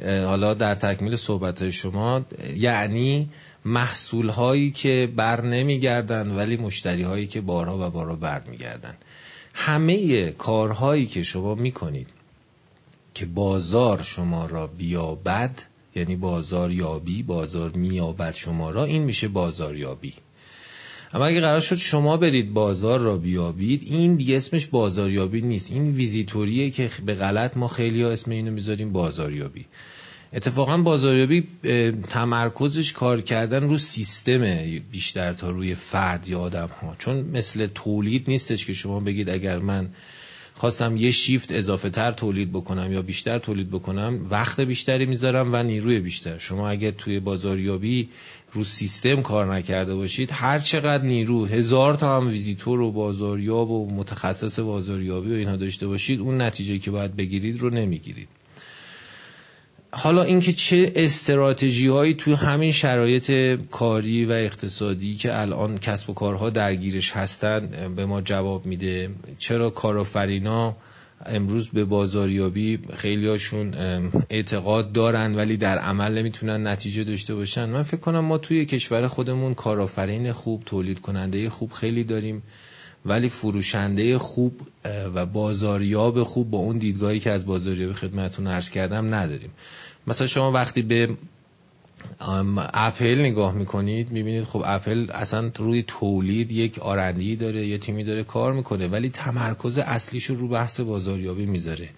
[0.00, 2.24] حالا در تکمیل صحبت شما
[2.56, 3.28] یعنی
[3.64, 8.94] محصول هایی که بر نمیگردن ولی مشتری هایی که بارها و بارها بر میگردن
[9.54, 12.08] همه کارهایی که شما می‌کنید
[13.14, 15.62] که بازار شما را بیابد
[15.94, 20.14] یعنی بازار یابی بازار میابد شما را این میشه بازار یابی
[21.14, 25.72] اما اگه قرار شد شما برید بازار را بیابید این دیگه اسمش بازاریابی نیست.
[25.72, 29.66] این ویزیتوریه که به غلط ما خیلی ها اسم اینو می‌ذاریم بازاریابی.
[30.32, 31.44] اتفاقا بازاریابی
[32.08, 38.24] تمرکزش کار کردن رو سیستم بیشتر تا روی فرد یا آدم ها چون مثل تولید
[38.28, 39.88] نیستش که شما بگید اگر من
[40.54, 45.62] خواستم یه شیفت اضافه تر تولید بکنم یا بیشتر تولید بکنم وقت بیشتری می‌ذارم و
[45.62, 46.38] نیروی بیشتر.
[46.38, 48.08] شما اگه توی بازاریابی
[48.52, 53.90] رو سیستم کار نکرده باشید هر چقدر نیرو هزار تا هم ویزیتور و بازاریاب و
[53.90, 58.28] متخصص بازاریابی و اینها داشته باشید اون نتیجه که باید بگیرید رو نمی‌گیرید.
[59.94, 66.14] حالا اینکه چه استراتژی هایی توی همین شرایط کاری و اقتصادی که الان کسب و
[66.14, 70.76] کارها درگیرش هستند به ما جواب میده؟ چرا کارآفرینا
[71.26, 73.74] امروز به بازاریابی خیلی هاشون
[74.30, 79.08] اعتقاد دارن ولی در عمل نمی‌تونن نتیجه داشته باشن؟ من فکر کنم ما توی کشور
[79.08, 82.42] خودمون کارآفرین خوب تولید کننده خوب خیلی داریم.
[83.06, 84.60] ولی فروشنده خوب
[85.14, 89.50] و بازاریاب خوب با اون دیدگاهی که از بازاریابی خدمتتون عرض کردم نداریم.
[90.06, 91.16] مثلا شما وقتی به
[92.74, 98.24] اپل نگاه می‌کنید می‌بینید خب اپل اصلا روی تولید یک آرندی داره یه تیمی داره
[98.24, 101.88] کار می‌کنه ولی تمرکز اصلیش رو بحث بازاریابی می‌ذاره.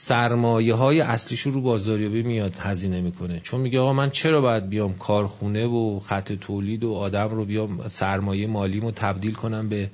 [0.00, 3.40] سرمایه های اصلیش رو بازاریابی میاد هزینه می‌کنه.
[3.40, 7.88] چون میگه آقا من چرا باید بیام کارخونه و خط تولید و آدم رو بیام
[7.88, 9.90] سرمایه مالیمو تبدیل کنم به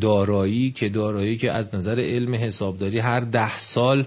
[0.00, 4.06] دارایی که دارایی که از نظر علم حسابداری هر ده سال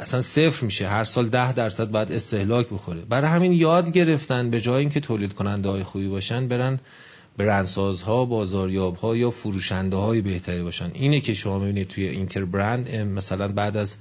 [0.00, 0.88] اصلا صفر میشه.
[0.88, 3.00] هر سال ده درصد باید استهلاک بخوره.
[3.00, 6.78] برای همین یاد گرفتن به جای اینکه تولید کننده های خوبی باشن برن
[7.38, 10.90] برندسازها بازاریابها یا فروشنده های بهتری باشن.
[10.94, 13.96] اینه که شما می‌بینید توی اینتر برند مثلا بعد از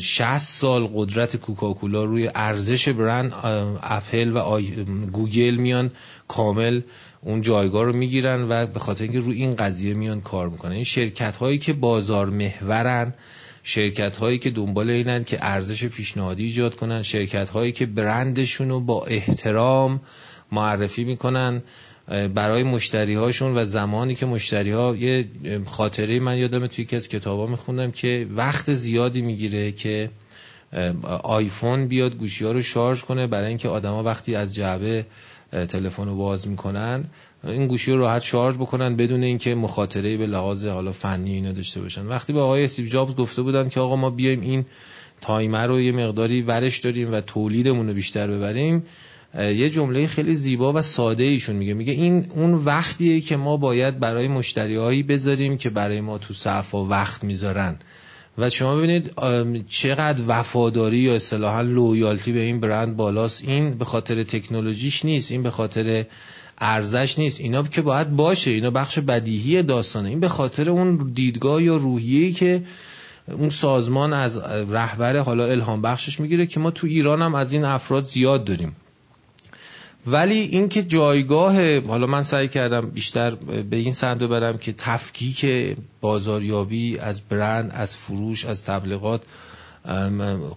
[0.00, 3.32] 60 سال قدرت کوکاکولا روی ارزش برند
[3.82, 4.60] اپل و
[5.12, 5.90] گوگل میان
[6.28, 6.80] کامل
[7.22, 10.72] اون جایگاه رو می‌گیرن و به خاطر اینکه روی این قضیه میان کار می‌کنن.
[10.72, 13.14] این شرکت هایی که بازار محورن
[13.62, 18.80] شرکت هایی که دنبال اینن که ارزش پیشنهادی ایجاد کنن شرکت هایی که برندشون رو
[18.80, 20.00] با احترام
[20.52, 21.62] معرفی می‌کنن
[22.34, 25.24] برای مشتری هاشون و زمانی که مشتری ها یه
[25.66, 30.10] خاطره من یادم توی یکی از کتابا میخوندم که وقت زیادی می‌گیره که
[31.22, 35.06] آیفون بیاد گوشی ها رو شارژ کنه برای اینکه آدما وقتی از جعبه
[35.68, 37.04] تلفن رو باز می‌کنن
[37.44, 41.80] این گوشی رو راحت شارژ بکنن بدون اینکه مخاطره به لحاظ حالا فنی اینا داشته
[41.80, 42.06] باشن.
[42.06, 44.64] وقتی به آقای استیو جابز گفته بودن که آقا ما بیایم این
[45.20, 48.82] time رو یه مقداری ورش داریم و تولیدمون رو بیشتر ببریم
[49.34, 51.74] یه جمله خیلی زیبا و ساده ایشون میگه.
[51.74, 56.84] میگه این اون وقتیه که ما باید برای مشتریهایی بذاریم که برای ما تو صف‌ها
[56.84, 57.76] وقت می‌ذارن.
[58.38, 59.14] و شما ببینید
[59.68, 63.44] چقدر وفاداری یا اصطلاحا لویالتی به این برند بالاست.
[63.46, 66.04] این به خاطر تکنولوژیش نیست این به خاطر
[66.58, 67.40] ارزش نیست.
[67.40, 70.08] اینا که باید باشه اینا بخش بدیهی داستانه.
[70.08, 72.62] این به خاطر اون دیدگاه یا روحیه‌ای که
[73.28, 74.38] اون سازمان از
[74.70, 78.76] رهبر حالا الهام بخشش می‌گیره که ما تو ایران هم از این افراد زیاد داریم.
[80.06, 83.30] ولی اینکه جایگاه حالا من سعی کردم بیشتر
[83.70, 85.46] به این سمت برم که تفکیک
[86.00, 89.22] بازاریابی از برند از فروش از تبلیغات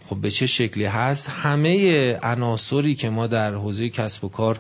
[0.10, 4.60] خب به چه شکلی هست همه عناصری که ما در حوزه کسب و کار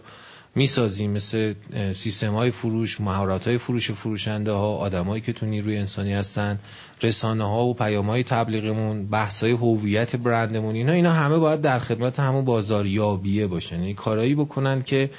[0.55, 1.53] می‌سازیم مثل
[1.93, 6.59] سیستم های فروش مهارت های فروش فروشنده ها آدمایی که تو نیروی انسانی هستن
[7.03, 11.79] رسانه ها و پیام های تبلیغمون بحث های هویت برندمون اینا اینا همه باید در
[11.79, 13.75] خدمت همون بازاریابیه باشن.
[13.79, 15.09] یعنی کارایی بکنن که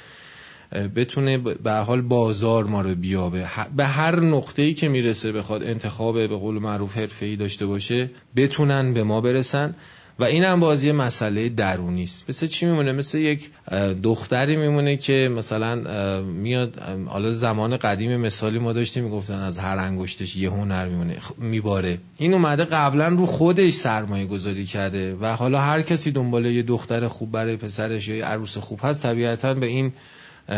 [0.95, 3.45] بتونه به حال بازار ما رو بیابه.
[3.75, 8.93] به هر نقطه ای که می‌رسه بخواد انتخاب به قول معروف حرفه‌ای داشته باشه بتونن
[8.93, 9.75] به ما برسن.
[10.19, 12.25] و این هم بازی مسئله درونی است.
[12.29, 13.49] مثل چی میمونه؟ مثل یک
[14.03, 15.75] دختری میمونه که مثلا
[16.21, 21.97] میاد حالا زمان قدیم مثالی ما داشتیم می‌گفتن از هر انگشتش یه هنر میمونه میباره.
[22.17, 27.07] این اومده قبلا رو خودش سرمایه گذاری کرده و حالا هر کسی دنبال یه دختر
[27.07, 29.93] خوب برای پسرش یا یه عروس خوب هست طبیعتا به این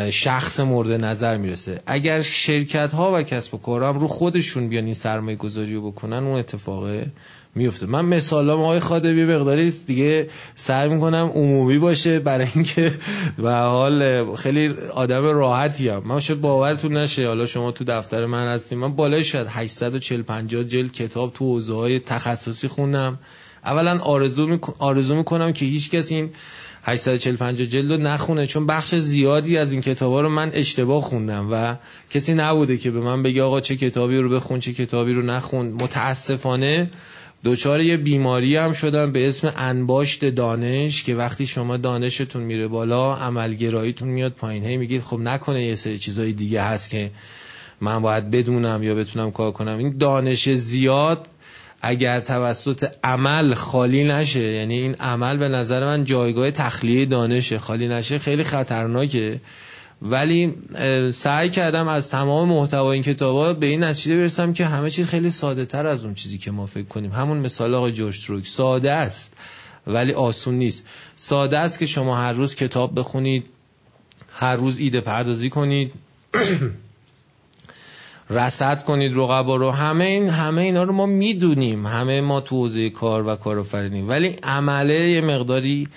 [0.10, 1.82] شخص مورد نظر می‌رسه.
[1.86, 5.92] اگر شرکت ها و کسب و کار هم رو خودشون بیان این سرمایه گذاری رو
[5.92, 7.12] بکنن اون اتفاقه
[7.56, 7.86] میفته.
[7.86, 12.94] من مثال آقای خادمی مقداری دیگه سعی می‌کنم عمومی باشه برای اینکه
[13.38, 18.48] به حال خیلی آدم راحتی هم من شاید باورتون نشه حالا شما تو دفتر من
[18.48, 23.20] هستیم من بالای شاید 840 50 جلد کتاب تو حوزه های تخصصی خوندم.
[23.66, 24.74] اولا آرزو, میکن...
[24.80, 26.30] آرزو می‌کنم که هیچ کس این
[26.88, 31.76] 845 جلد رو نخونه چون بخش زیادی از این کتابا رو من اشتباه خوندم و
[32.10, 35.68] کسی نبوده که به من بگه آقا چه کتابی رو بخون چه کتابی رو نخون.
[35.68, 36.90] متاسفانه
[37.44, 43.16] دوچار یه بیماری هم شدن به اسم انباشت دانش که وقتی شما دانشتون میره بالا
[43.16, 44.64] عملگراییتون میاد پایین.
[44.64, 47.12] هی میگید خب نکنه یه سری چیزای دیگه هست که
[47.82, 49.78] من باید بدونم یا بتونم کار کنم.
[49.78, 51.28] این دانش زیاد
[51.82, 57.60] اگر توسط عمل خالی نشه یعنی این عمل به نظر من جایگاه تخلیه دانشه.
[57.60, 59.40] خالی نشه خیلی خطرناکه.
[60.02, 60.54] ولی
[61.12, 65.30] سعی کردم از تمام محتوای این کتابا به این نتیجه برسم که همه چیز خیلی
[65.30, 67.12] ساده تر از اون چیزی که ما فکر کنیم.
[67.12, 69.34] همون مثال آقای جوشتروک ساده است
[69.88, 70.84] ولی آسون نیست.
[71.16, 73.46] ساده است که شما هر روز کتاب بخونید
[74.34, 75.92] هر روز ایده پردازی کنید.
[78.30, 79.72] رصد کنید رقبا رو.
[79.72, 81.86] همه این همه اینا رو ما می‌دونیم.
[81.86, 85.88] همه ما تو حوزه کار و کارآفرینی ولی عمله یه مقداری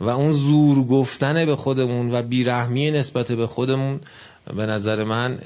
[0.00, 4.00] و اون زور گفتن به خودمون و بیرحمی نسبت به خودمون
[4.56, 5.38] به نظر من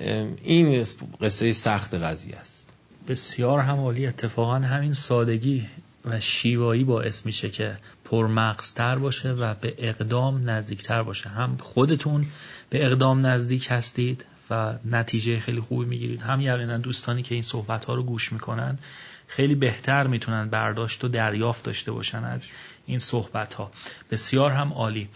[0.45, 0.85] این
[1.21, 2.73] قصه سخت قضیه است.
[3.09, 5.67] بسیار هم عالی اتفاقا همین سادگی
[6.05, 11.29] و شیوایی باعث میشه که پرمغزتر باشه و به اقدام نزدیکتر باشه.
[11.29, 12.27] هم خودتون
[12.71, 16.23] به اقدام نزدیک هستید و نتیجه خیلی خوبی می‌گیرید.
[16.23, 18.79] هم یقینا دوستانی که این صحبت ها رو گوش می‌کنن
[19.27, 22.47] خیلی بهتر می‌تونن برداشت و دریافت داشته باشن از
[22.87, 23.71] این صحبت ها
[24.11, 25.09] بسیار هم عالی.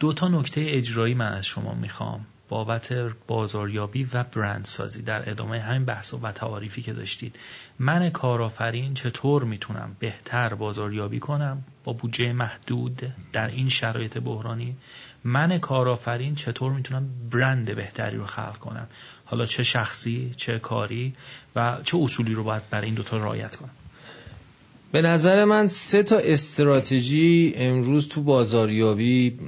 [0.00, 2.26] دو تا نکته اجرایی من از شما می‌خوام.
[2.48, 2.92] بابت
[3.26, 5.02] بازاریابی و برندسازی.
[5.02, 7.36] در ادامه همین بحث و تعاریفی که داشتید.
[7.78, 14.76] من کارآفرین چطور می‌تونم بهتر بازاریابی کنم؟ با بودجه محدود در این شرایط بحرانی.
[15.24, 18.86] من کارآفرین چطور می‌تونم برند بهتری رو خلق کنم؟
[19.24, 21.14] حالا چه شخصی چه کاری
[21.56, 23.70] و چه اصولی رو باید برای این دوتا رعایت کنم؟
[24.92, 29.38] به نظر من سه تا استراتژی امروز تو بازاریابی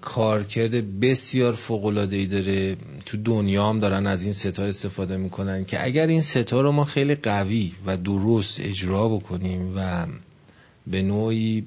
[0.00, 2.76] کارکرد بسیار فوق‌العاده‌ای داره.
[3.06, 6.60] تو دنیا هم دارن از این سه تا استفاده می‌کنن که اگر این سه تا
[6.60, 10.06] رو ما خیلی قوی و درست اجرا بکنیم و
[10.86, 11.64] به نوعی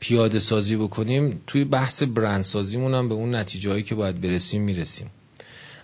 [0.00, 5.10] پیاده سازی بکنیم توی بحث برندسازیمون هم به اون نتیجه هایی که باید برسیم می‌رسیم.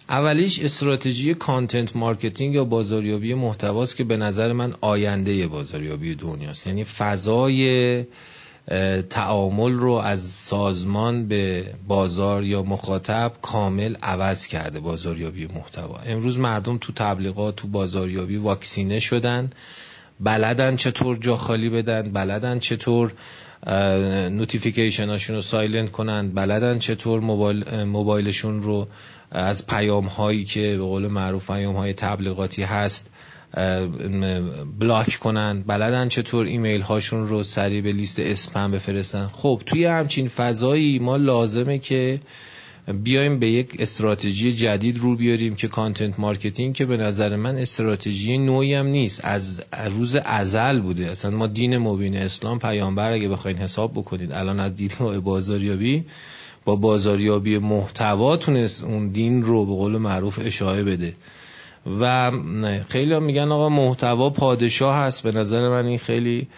[0.09, 6.67] اولیش استراتژی content marketing یا بازاریابی محتواست که به نظر من آینده بازاریابی دنیاست.
[6.67, 8.05] یعنی فضای
[9.11, 15.99] تعامل رو از سازمان به بازار یا مخاطب کامل عوض کرده بازاریابی محتوا.
[16.07, 19.51] امروز مردم تو تبلیغات تو بازاریابی واکسینه شدن.
[20.21, 23.13] بلدن چطور جا خالی بدن بلدن چطور
[24.31, 28.89] notification هاشون رو silent کنن بلدن چطور موبایل موبایلشون رو
[29.31, 33.11] از پیام هایی که به قول معروف پیام های تبلیغاتی هست
[34.79, 39.27] block کنن بلدن چطور ایمیل هاشون رو سریع به لیست اسپم بفرستن.
[39.27, 42.21] خب توی همچین فضایی ما لازمه که
[42.93, 48.39] بیایم به یک استراتژی جدید رو بیاریم که content marketing که به نظر من استراتژی
[48.39, 49.21] نویی هم نیست.
[49.25, 51.11] از روز ازل بوده.
[51.11, 56.05] اصلا ما دین مبین اسلام پیامبر اگه بخواین حساب بکنید الان از دیدگاه بازاریابی
[56.65, 61.13] با بازاریابی محتوا تونست اون دین رو به قول معروف اشاعه بده.
[62.01, 62.33] و
[62.89, 65.23] خیلی هم میگن آقا محتوا پادشاه هست.
[65.23, 66.49] به نظر من این خیلی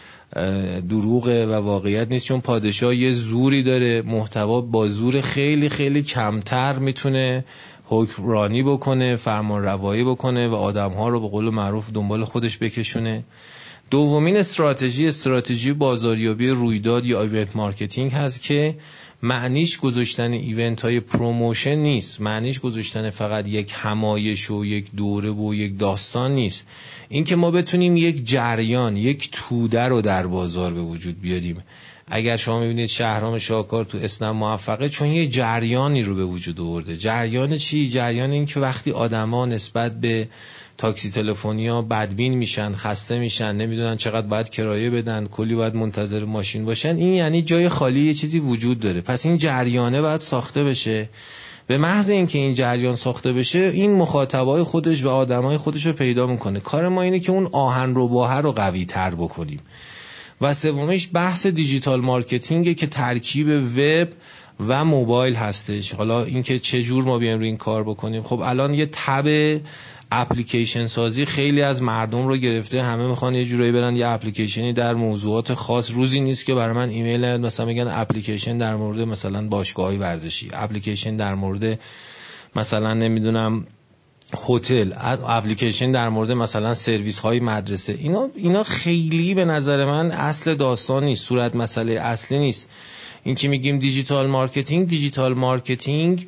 [0.89, 2.27] دروغه و واقعیت نیست.
[2.27, 4.03] چون پادشاه یه زوری داره.
[4.03, 7.45] محتوا با زور خیلی خیلی کمتر می‌تونه
[7.85, 13.25] حکمرانی بکنه فرمان روایی بکنه و آدمها رو به قول معروف دنبال خودش بکشونه.
[13.91, 18.75] دومین استراتژی استراتژی بازاریابی رویداد یا event marketing هست که
[19.23, 22.21] معنیش گذاشتن event های promotion نیست.
[22.21, 26.65] معنیش گذاشتن فقط یک همایش و یک دوره و یک داستان نیست.
[27.09, 31.63] اینکه ما بتونیم یک جریان یک توده رو در بازار به وجود بیاریم.
[32.11, 36.97] اگر شما می‌بینید شهرام شاهکار تو اسنپ موفقه چون یه جریانی رو به وجود آورده.
[36.97, 40.29] جریان چی؟ جریان این که وقتی آدما نسبت به
[40.79, 46.65] تاکسی تلفنیا بدبین میشن خسته میشن نمی‌دونن چقدر باید کرایه بدن کلی باید منتظر ماشین
[46.65, 49.01] باشن این یعنی جای خالی یه چیزی وجود داره.
[49.01, 51.09] پس این جریانه باید ساخته بشه.
[51.67, 56.27] به محض اینکه این جریان ساخته بشه این مخاطبای خودش و آدمای خودش رو پیدا
[56.27, 56.61] می‌کنه.
[56.61, 59.61] کار ما اینه که اون آهنربا رو قوی تر بکنیم.
[60.41, 64.09] و سومیش بحث digital marketing ه که ترکیب وب
[64.69, 65.93] و موبایل هستش.
[65.93, 68.23] حالا اینکه چه جور ما بیایم روی این کار بکنیم.
[68.23, 69.61] خب الان یه تب
[70.13, 72.83] اپلیکیشن سازی خیلی از مردم رو گرفته.
[72.83, 75.91] همه می‌خوان یه جورایی برن یه اپلیکیشنی در موضوعات خاص.
[75.91, 80.49] روزی نیست که برای من ایمیل مثلا میگن اپلیکیشن در مورد مثلا باشگاهی ورزشی.
[80.53, 81.81] اپلیکیشن در مورد
[82.57, 83.67] مثلا نمی‌دونم
[84.49, 84.93] هتل
[85.27, 87.99] اپلیکیشن در مورد مثلا سرویس های مدرسه.
[88.01, 92.69] اینا اینا خیلی به نظر من اصل داستان نیست صورت مسئله اصلی نیست.
[93.23, 96.27] این که میگیم digital marketing digital marketing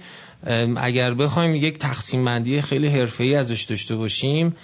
[0.76, 4.56] اگر بخوایم یک تقسیم بندی خیلی حرفه‌ای ازش داشته باشیم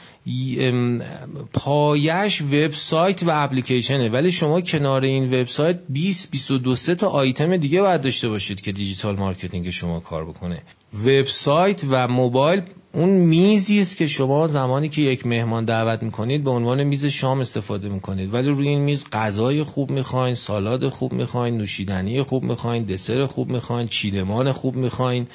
[1.52, 4.08] پایش وبسایت و اپلیکیشنه.
[4.08, 9.16] ولی شما کنار این وبسایت 20 22 تا آیتم دیگه باید داشته باشید که digital
[9.16, 10.62] marketing شما کار بکنه.
[11.04, 12.62] وبسایت و موبایل
[12.92, 17.40] اون میزی است که شما زمانی که یک مهمان دعوت می‌کنید به عنوان میز شام
[17.40, 18.34] استفاده می‌کنید.
[18.34, 23.50] ولی روی این میز غذای خوب می‌خواین سالاد خوب می‌خواین نوشیدنی خوب می‌خواین دسر خوب
[23.50, 25.26] می‌خواین چیدمان خوب می‌خواین.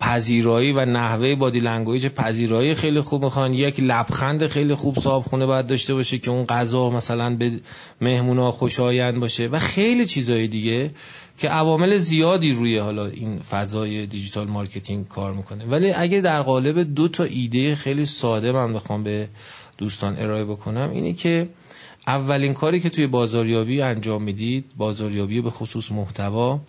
[0.00, 3.54] پذیرایی و نحوه body language پذیرایی خیلی خوب می‌خوان.
[3.54, 7.52] یک لبخند خیلی خوب صابخونه باید داشته باشه که اون غذا مثلا به
[8.00, 10.90] مهمونا خوشایند باشه و خیلی چیزهای دیگه
[11.38, 15.64] که عوامل زیادی روی حالا این فضای digital marketing کار می‌کنه.
[15.64, 19.28] ولی اگه در قالب دو تا ایده خیلی ساده من بخوام به
[19.78, 21.48] دوستان ارائه بکنم اینه که
[22.06, 26.60] اولین کاری که توی بازاریابی انجام می‌دید بازاریابی به خصوص محتوا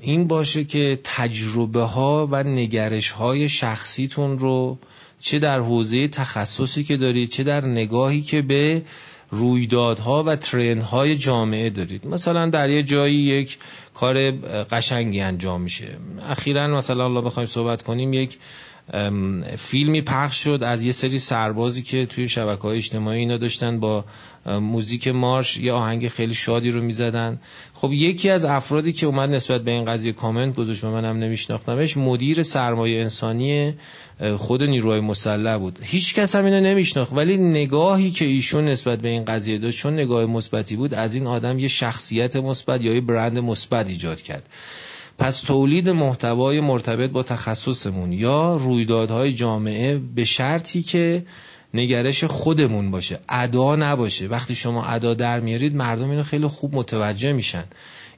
[0.00, 4.78] این باشه که تجربه ها و نگرش های شخصیتون رو
[5.20, 8.82] چه در حوزه تخصصی که دارید چه در نگاهی که به
[9.30, 10.38] رویدادها و
[10.82, 12.06] های جامعه دارید.
[12.06, 13.58] مثلا در یه جایی یک
[13.94, 14.30] کار
[14.64, 15.96] قشنگی انجام میشه.
[16.28, 18.38] اخیرا مثلا الله بخوایم صحبت کنیم یک
[19.56, 24.04] فیلمی پخش شد از یه سری سربازی که توی شبکه های اجتماعی اینا داشتن با
[24.46, 27.40] موزیک مارش یه آهنگ خیلی شادی رو می‌زدن.
[27.72, 31.96] خب یکی از افرادی که اومد نسبت به این قضیه کامنت گذاشت و منم نمیشناختمش
[31.96, 33.74] مدیر سرمایه انسانی
[34.36, 35.78] خود نیروهای مسلح بود.
[35.82, 39.92] هیچ کس هم اینو نمیشناخت ولی نگاهی که ایشون نسبت به این قضیه داشت چون
[39.92, 44.42] نگاه مثبتی بود از این آدم یه شخصیت مثبت یا یه برند مثبت ایجاد کرد.
[45.18, 51.24] پس تولید محتوای مرتبط با تخصصمون یا رویدادهای جامعه به شرطی که
[51.74, 54.26] نگرش خودمون باشه ادا نباشه.
[54.26, 57.64] وقتی شما ادا در میارید مردم اینو خیلی خوب متوجه میشن.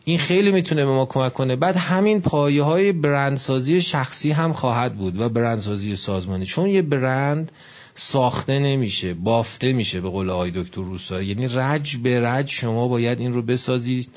[0.05, 1.57] این خیلی می‌تونه به ما کمک کنه.
[1.57, 6.46] بعد همین پایه های برندسازی شخصی هم خواهد بود و برندسازی سازمانی.
[6.46, 7.53] چون یه برند
[7.94, 13.20] ساخته نمیشه بافته میشه به قول آقای دکتر روستا یعنی رج به رج شما باید
[13.20, 14.11] این رو بسازید.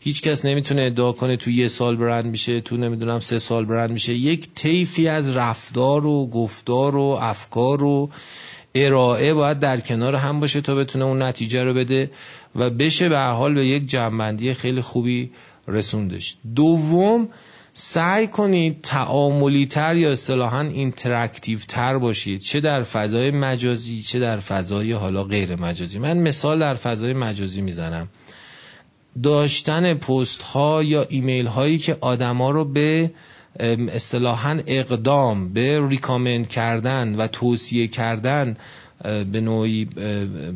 [0.00, 3.90] هیچ کس نمی‌تونه ادعا کنه تو یه سال برند میشه تو نمی‌دونم سه سال برند
[3.90, 4.14] میشه.
[4.14, 8.10] یک طیفی از رفتار و گفتار و افکار و
[8.74, 12.10] ارائه باید در کنار هم باشه تا بتونه اون نتیجه رو بده
[12.56, 15.30] و بشه به هر حال به یک جمع‌بندی خیلی خوبی
[15.68, 16.36] رسوندش.
[16.54, 17.28] دوم
[17.72, 22.40] سعی کنید تعاملی تر یا اصطلاحا interactive تر باشید.
[22.40, 25.98] چه در فضای مجازی چه در فضای حالا غیر مجازی.
[25.98, 28.08] من مثال در فضای مجازی می‌زنم.
[29.22, 33.10] داشتن پست ها یا ایمیل هایی که آدما رو به
[33.94, 38.56] اصطلاحا اقدام به ریکامند کردن و توصیه کردن
[39.32, 39.84] به نوعی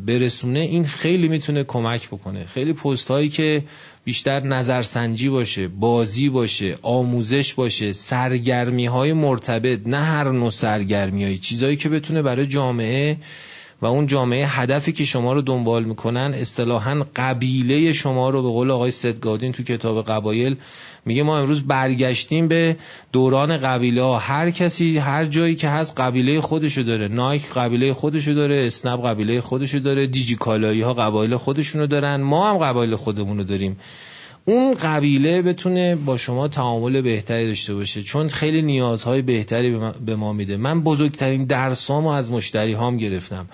[0.05, 2.45] برسونه این خیلی می‌تونه کمک بکنه.
[2.45, 3.63] خیلی پست هایی که
[4.03, 11.37] بیشتر نظرسنجی باشه بازی باشه آموزش باشه سرگرمی های مرتبط نه هر نوع سرگرمی های
[11.37, 13.17] چیزهایی که بتونه برای جامعه
[13.81, 18.71] و اون جامعه هدفی که شما رو دنبال می‌کنن اصطلاحا قبیله شما رو به قول
[18.71, 20.55] آقای ستگادین تو کتاب قبایل
[21.05, 22.77] میگه ما امروز برگشتیم به
[23.11, 27.07] دوران قبیله ها هر کسی هر جایی که هست قبیله خودشو داره.
[27.07, 32.21] نایک قبیله خودشو داره اسنپ قبیله خودشو داره دیجی کالایی ها قبایل خودشونو دارن.
[32.21, 33.77] ما هم قبایل خودمونو داریم.
[34.45, 40.33] اون قبیله بتونه با شما تعامل بهتری داشته باشه چون خیلی نیازهای بهتری به ما
[40.33, 40.57] میده.
[40.57, 43.47] من بزرگترین درسامو از مشتری هام گرفتم.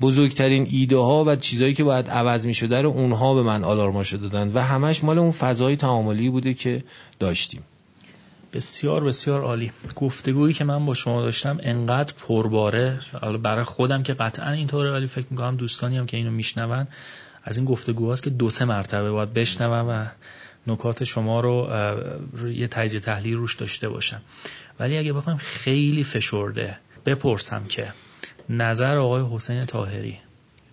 [0.00, 4.16] بزرگترین ایده ها و چیزهایی که باید عوض می شده رو اونها به من آلارماشو
[4.16, 6.82] دادن و همش مال اون فضای تعاملی بوده که
[7.18, 7.62] داشتیم.
[8.52, 9.72] بسیار بسیار عالی.
[9.96, 13.00] گفتگویی که من با شما داشتم انقدر پرباره.
[13.42, 16.86] برای خودم که قطعا اینطوره ولی فکر می‌کنم دوستانی هم که اینو میشنون
[17.44, 20.06] از این گفتگوهاست که دو سه مرتبه باید بشنوم و
[20.66, 21.68] نکات شما رو
[22.50, 24.20] یه تجزیه تحلیل روش داشته باشم.
[24.80, 27.92] ولی اگه بخوایم خیلی فشرده بپرسم که
[28.48, 30.18] نظر آقای حسین تاهری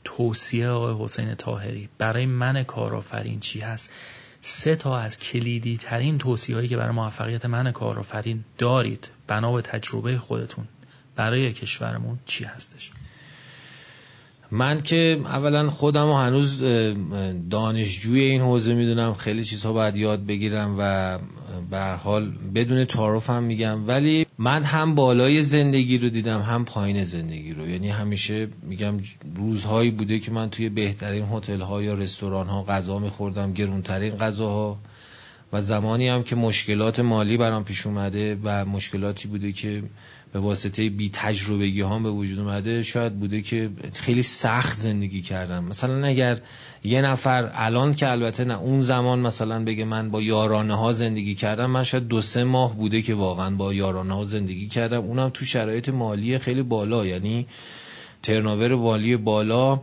[0.04, 3.94] توصیه آقای حسین تاهری برای من کارآفرین چی هست؟
[4.42, 9.62] سه تا از کلیدی ترین توصیه هایی که برای موفقیت من کارآفرین دارید بنا به
[9.62, 10.68] تجربه خودتون
[11.16, 12.92] برای کشورمون چی هستش؟
[14.52, 16.64] من که اولا خودم و هنوز
[17.50, 21.18] دانشجوی این حوزه می‌دونم خیلی چیزها باید یاد بگیرم و
[21.70, 23.88] به حال بدون تعارف هم میگم.
[23.88, 27.70] ولی من هم بالای زندگی رو دیدم هم پایین زندگی رو.
[27.70, 28.98] یعنی همیشه میگم
[29.36, 34.78] روزهایی بوده که من توی بهترین هتل ها یا رستوران ها غذا میخوردم گرونترین غذاها.
[35.54, 39.84] و زمانی هم که مشکلات مالی برام پیش اومده و مشکلاتی بوده که
[40.34, 45.64] به واسطه بی تجربگی ها به وجود اومده شاید بوده که خیلی سخت زندگی کردم.
[45.64, 46.38] مثلا اگر
[46.84, 51.36] یه نفر الان که البته نه اون زمان مثلا بگه من با یارانه ها زندگی
[51.36, 55.02] کردم من شاید دو سه ماه بوده که واقعا با یارانه ها زندگی کردم.
[55.02, 57.48] اونم تو شرایط مالی خیلی بالا یعنی
[58.24, 59.82] ترناور مالی بالا.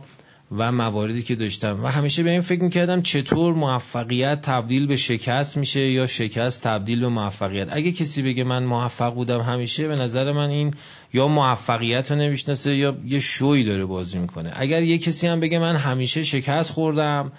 [0.51, 1.83] و مواردی که داشتم.
[1.83, 6.99] و همیشه به این فکر می‌کردم چطور موفقیت تبدیل به شکست میشه یا شکست تبدیل
[6.99, 7.67] به موفقیت.
[7.71, 10.73] اگه کسی بگه من موفق بودم همیشه به نظر من این
[11.13, 14.51] یا موفقیت رو نمی‌شناسه یا یه شوی داره بازی می‌کنه.
[14.55, 17.31] اگر یه کسی هم بگه من همیشه شکست خوردم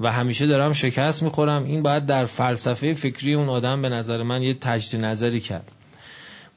[0.00, 4.42] و همیشه دارم شکست می‌خورم این باید در فلسفه فکری اون آدم به نظر من
[4.42, 5.72] یه تجدید نظری کرد.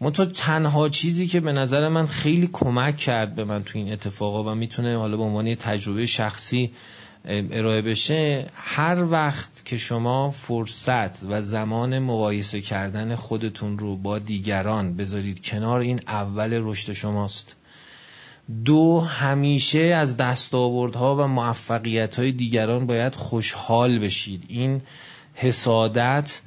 [0.04, 4.52] منتها تنها چیزی که به نظر من خیلی کمک کرد به من تو این اتفاقا
[4.52, 6.72] و می‌تونه حالا به عنوان تجربه شخصی
[7.26, 14.96] ارائه بشه هر وقت که شما فرصت و زمان مقایسه کردن خودتون رو با دیگران
[14.96, 17.56] بذارید کنار این اول رشد شماست.
[18.66, 24.44] دو همیشه از دستاوردها و موفقیت دیگران باید خوشحال بشید.
[24.48, 24.82] این
[25.34, 26.42] حسادت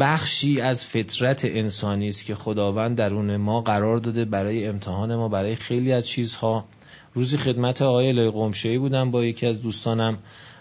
[0.00, 5.56] بخشی از فطرت انسانی است که خداوند درون ما قرار داده برای امتحان ما برای
[5.56, 6.64] خیلی از چیزها.
[7.14, 10.18] روزی خدمت آقای الهی قمشه‌ای بودم با یکی از دوستانم.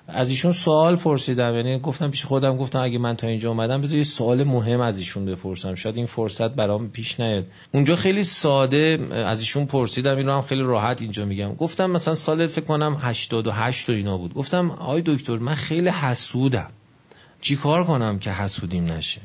[0.07, 3.97] از ایشون سوال پرسیدم یعنی گفتم پیش خودم گفتم اگه من تا اینجا اومدم بذار
[3.97, 5.76] یه سوال مهم از ایشون بپرسم.
[5.76, 7.45] شاید این فرصت برام پیش نیاد.
[7.74, 11.53] اونجا خیلی ساده از ایشون پرسیدم این رو هم خیلی راحت اینجا میگم.
[11.53, 14.34] گفتم مثلا سال فکر کنم 88 و اینا بود.
[14.34, 16.69] گفتم آقای دکتر من خیلی حسودم.
[17.41, 19.21] چی کار کنم که حسودیم نشه؟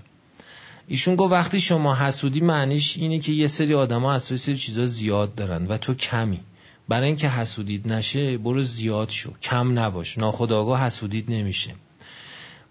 [0.89, 4.87] ایشون گفت وقتی شما حسودی معنیش اینه که یه سری آدما از توی سری چیزا
[4.87, 6.41] زیاد دارن و تو کمی.
[6.89, 9.31] برای اینکه حسودید نشه برو زیاد شو.
[9.43, 10.19] کم نباش.
[10.19, 11.75] ناخداگاه حسودید نمیشه.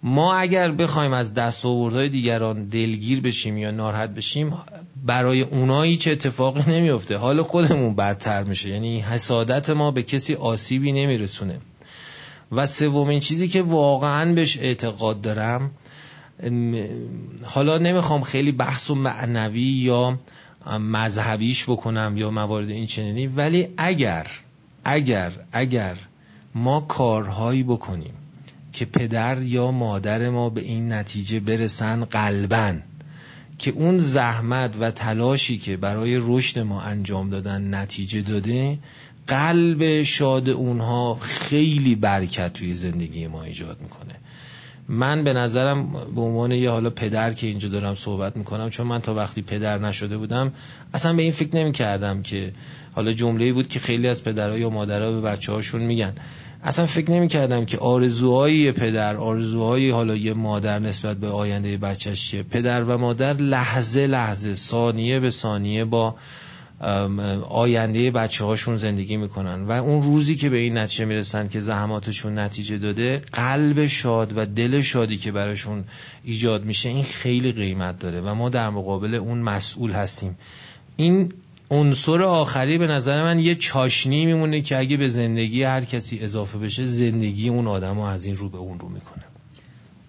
[0.03, 4.53] ما اگر بخوایم از دستاوردهای دیگران دلگیر بشیم یا ناراحت بشیم
[5.05, 8.69] برای اونا هیچ اتفاقی نمیفته حال خودمون بدتر میشه.
[8.69, 11.59] یعنی حسادت ما به کسی آسیبی نمیرسونه.
[12.51, 15.71] و سومین چیزی که واقعا بهش اعتقاد دارم
[17.43, 20.19] حالا نمی‌خوام خیلی بحث و معنوی یا
[20.79, 24.27] مذهبیش بکنم یا موارد این چنینی ولی اگر
[24.85, 25.95] اگر اگر
[26.55, 28.13] ما کارهایی بکنیم
[28.73, 32.83] که پدر یا مادر ما به این نتیجه برسن قلبن
[33.57, 38.79] که اون زحمت و تلاشی که برای رشد ما انجام دادن نتیجه داده
[39.27, 44.15] قلب شاد اونها خیلی برکت توی زندگی ما ایجاد می‌کنه.
[44.87, 49.01] من به نظرم به عنوان یه حالا پدر که اینجا دارم صحبت می‌کنم چون من
[49.01, 50.53] تا وقتی پدر نشده بودم
[50.93, 52.53] اصلا به این فکر نمی کردم که
[52.93, 56.13] حالا جمله بود که خیلی از پدرها یا مادرها به بچه هاشون میگن.
[56.65, 62.29] اصلا فکر نمی کردم که آرزوهای پدر آرزوهای حالا یه مادر نسبت به آینده بچهش
[62.29, 62.43] چیه.
[62.43, 66.15] پدر و مادر لحظه لحظه ثانیه به ثانیه با
[67.49, 69.63] آینده بچه هاشون زندگی می‌کنن.
[69.63, 74.45] و اون روزی که به این نتیجه می‌رسن که زحماتشون نتیجه داده قلب شاد و
[74.45, 75.83] دل شادی که براشون
[76.23, 80.37] ایجاد میشه این خیلی قیمت داره و ما در مقابل اون مسئول هستیم.
[80.95, 81.31] این
[81.71, 86.57] عنصر آخری به نظر من یه چاشنی میمونه که اگه به زندگی هر کسی اضافه
[86.57, 89.23] بشه زندگی اون آدم از این رو به اون رو می‌کنه.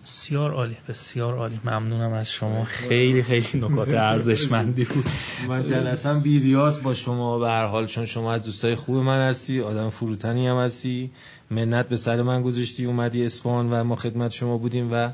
[0.04, 1.60] بسیار عالی بسیار عالی.
[1.64, 2.64] ممنونم از شما.
[2.64, 5.04] خیلی خیلی نکات ارزشمندی بود.
[5.48, 9.60] من جلسم بیریاز با شما به هر حال چون شما از دوستای خوب من هستی
[9.60, 11.10] آدم فروتنی هم هستی.
[11.50, 15.10] منت به سر من گذاشتی اومدی اسپان و ما خدمت شما بودیم و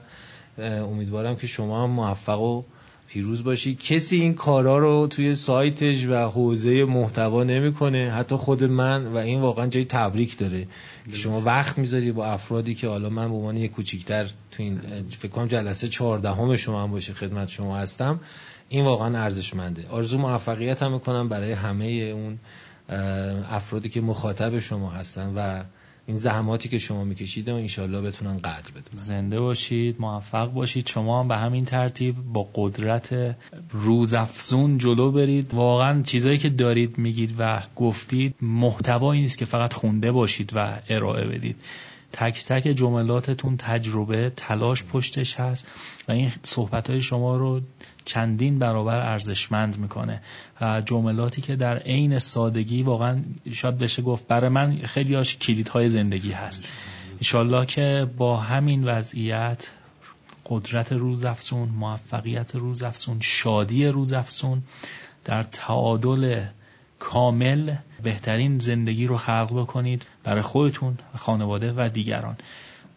[0.58, 2.62] امیدوارم که شما هم موفق و
[3.12, 3.74] پیروز باشی.
[3.74, 8.10] کسی این کارا رو توی سایتش و حوزه محتوا نمی‌کنه.
[8.10, 10.66] حتی خود من و این واقعا جای تبریک داره.
[11.10, 14.80] که شما وقت می‌ذاری با افرادی که حالا من به عنوان یک کوچیکتر تو این
[15.18, 18.20] فکر کنم جلسه 14 شما هم باشه خدمت شما هستم.
[18.68, 19.84] این واقعا ارزشمنده.
[19.90, 22.38] آرزو موفقیت هم می‌کنم برای همه اون
[23.50, 25.62] افرادی که مخاطب شما هستن و
[26.06, 28.82] این زحماتی که شما می‌کشید و انشالله بتونن قدر بدن.
[28.92, 30.88] زنده باشید موفق باشید.
[30.88, 33.36] شما هم به همین ترتیب با قدرت
[33.70, 35.54] روزافزون جلو برید.
[35.54, 41.26] واقعا چیزایی که دارید میگید و گفتید محتوایی نیست که فقط خونده باشید و ارائه
[41.26, 41.56] بدید.
[42.12, 45.66] تک تک جملاتتون تجربه تلاش پشتش هست
[46.08, 47.60] و این صحبت های شما رو
[48.04, 50.22] چندین برابر ارزشمند می‌کنه.
[50.84, 53.22] جملاتی که در عین سادگی واقعا
[53.52, 56.72] شاید بشه گفت برای من خیلی هاش کلیدهای زندگی هست.
[57.12, 59.70] انشالله که با همین وضعیت
[60.46, 64.62] قدرت روزافزون موفقیت روزافزون شادی روزافزون
[65.24, 66.44] در تعادل
[66.98, 72.36] کامل بهترین زندگی رو خلق بکنید برای خودتون خانواده و دیگران.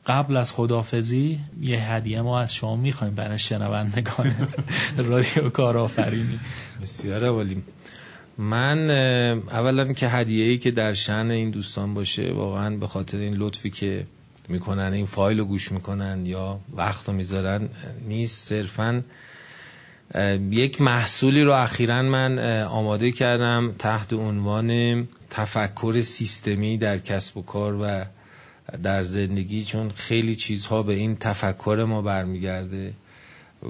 [0.07, 4.49] قبل از خدافزی یه هدیه ما از شما می‌خوایم برای شنوندگان
[4.97, 6.39] رادیو کارآفرینی.
[6.83, 7.63] بسیار عالی.
[8.37, 8.89] من
[9.51, 13.69] اولا که هدیه ای که در شن این دوستان باشه واقعا به خاطر این لطفی
[13.69, 14.05] که
[14.49, 17.69] می‌کنن این فایل رو گوش می‌کنن یا وقت رو می‌ذارن
[18.07, 18.47] نیست.
[18.47, 19.03] صرفا
[20.51, 27.75] یک محصولی رو اخیرا من آماده کردم تحت عنوان تفکر سیستمی در کسب و کار
[27.81, 28.05] و
[28.83, 32.93] در زندگی چون خیلی چیزها به این تفکر ما برمیگرده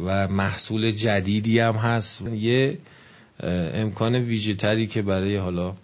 [0.05, 2.21] و محصول جدیدی هم هست.
[2.21, 2.77] یه
[3.73, 5.75] امکان ویژه که برای حالا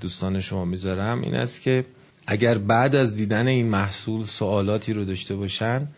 [0.00, 1.84] دوستان شما می‌ذارم این است که
[2.26, 5.88] اگر بعد از دیدن این محصول سوالاتی رو داشته باشن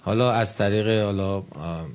[0.00, 1.42] حالا از طریق حالا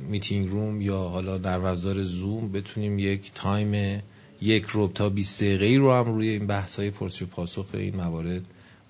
[0.09, 4.01] meeting room یا حالا در ابزار زوم بتونیم یک time
[4.41, 8.41] یک ربع تا 20 دقیقه رو هم روی این بحث های پرسش پاسخ این موارد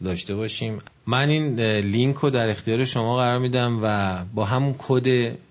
[0.03, 0.79] داشته باشیم.
[1.05, 5.03] من این لینک رو در اختیار شما قرار میدم و با همون کد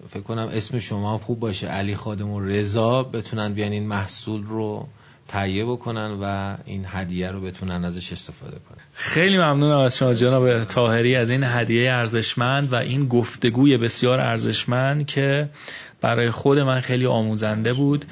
[0.08, 4.88] فکر کنم اسم شما خوب باشه علی خادم الرضا بتونن بیان این محصول رو
[5.28, 8.84] تهیه بکنن و این هدیه رو بتونن ازش استفاده کنن.
[8.92, 15.06] خیلی ممنونم از شما جناب تاهری از این هدیه ارزشمند و این گفتگوی بسیار ارزشمند
[15.06, 15.48] که
[16.00, 18.04] برای خود من خیلی آموزنده بود.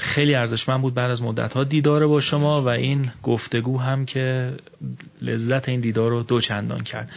[0.00, 4.52] خیلی ارزشمند بود بعد از مدت ها دیدار با شما و این گفتگو هم که
[5.22, 7.10] لذت این دیدار رو دو چندان کرد.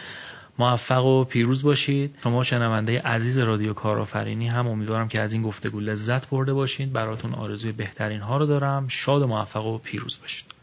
[0.60, 2.16] موفق و پیروز باشید.
[2.24, 6.94] شما شنونده عزیز رادیو کارآفرینی هم امیدوارم که از این گفتگو لذت برده باشید.
[6.94, 8.88] براتون آرزوی بهترین ها رو دارم.
[8.88, 10.61] شاد و موفق و پیروز باشید.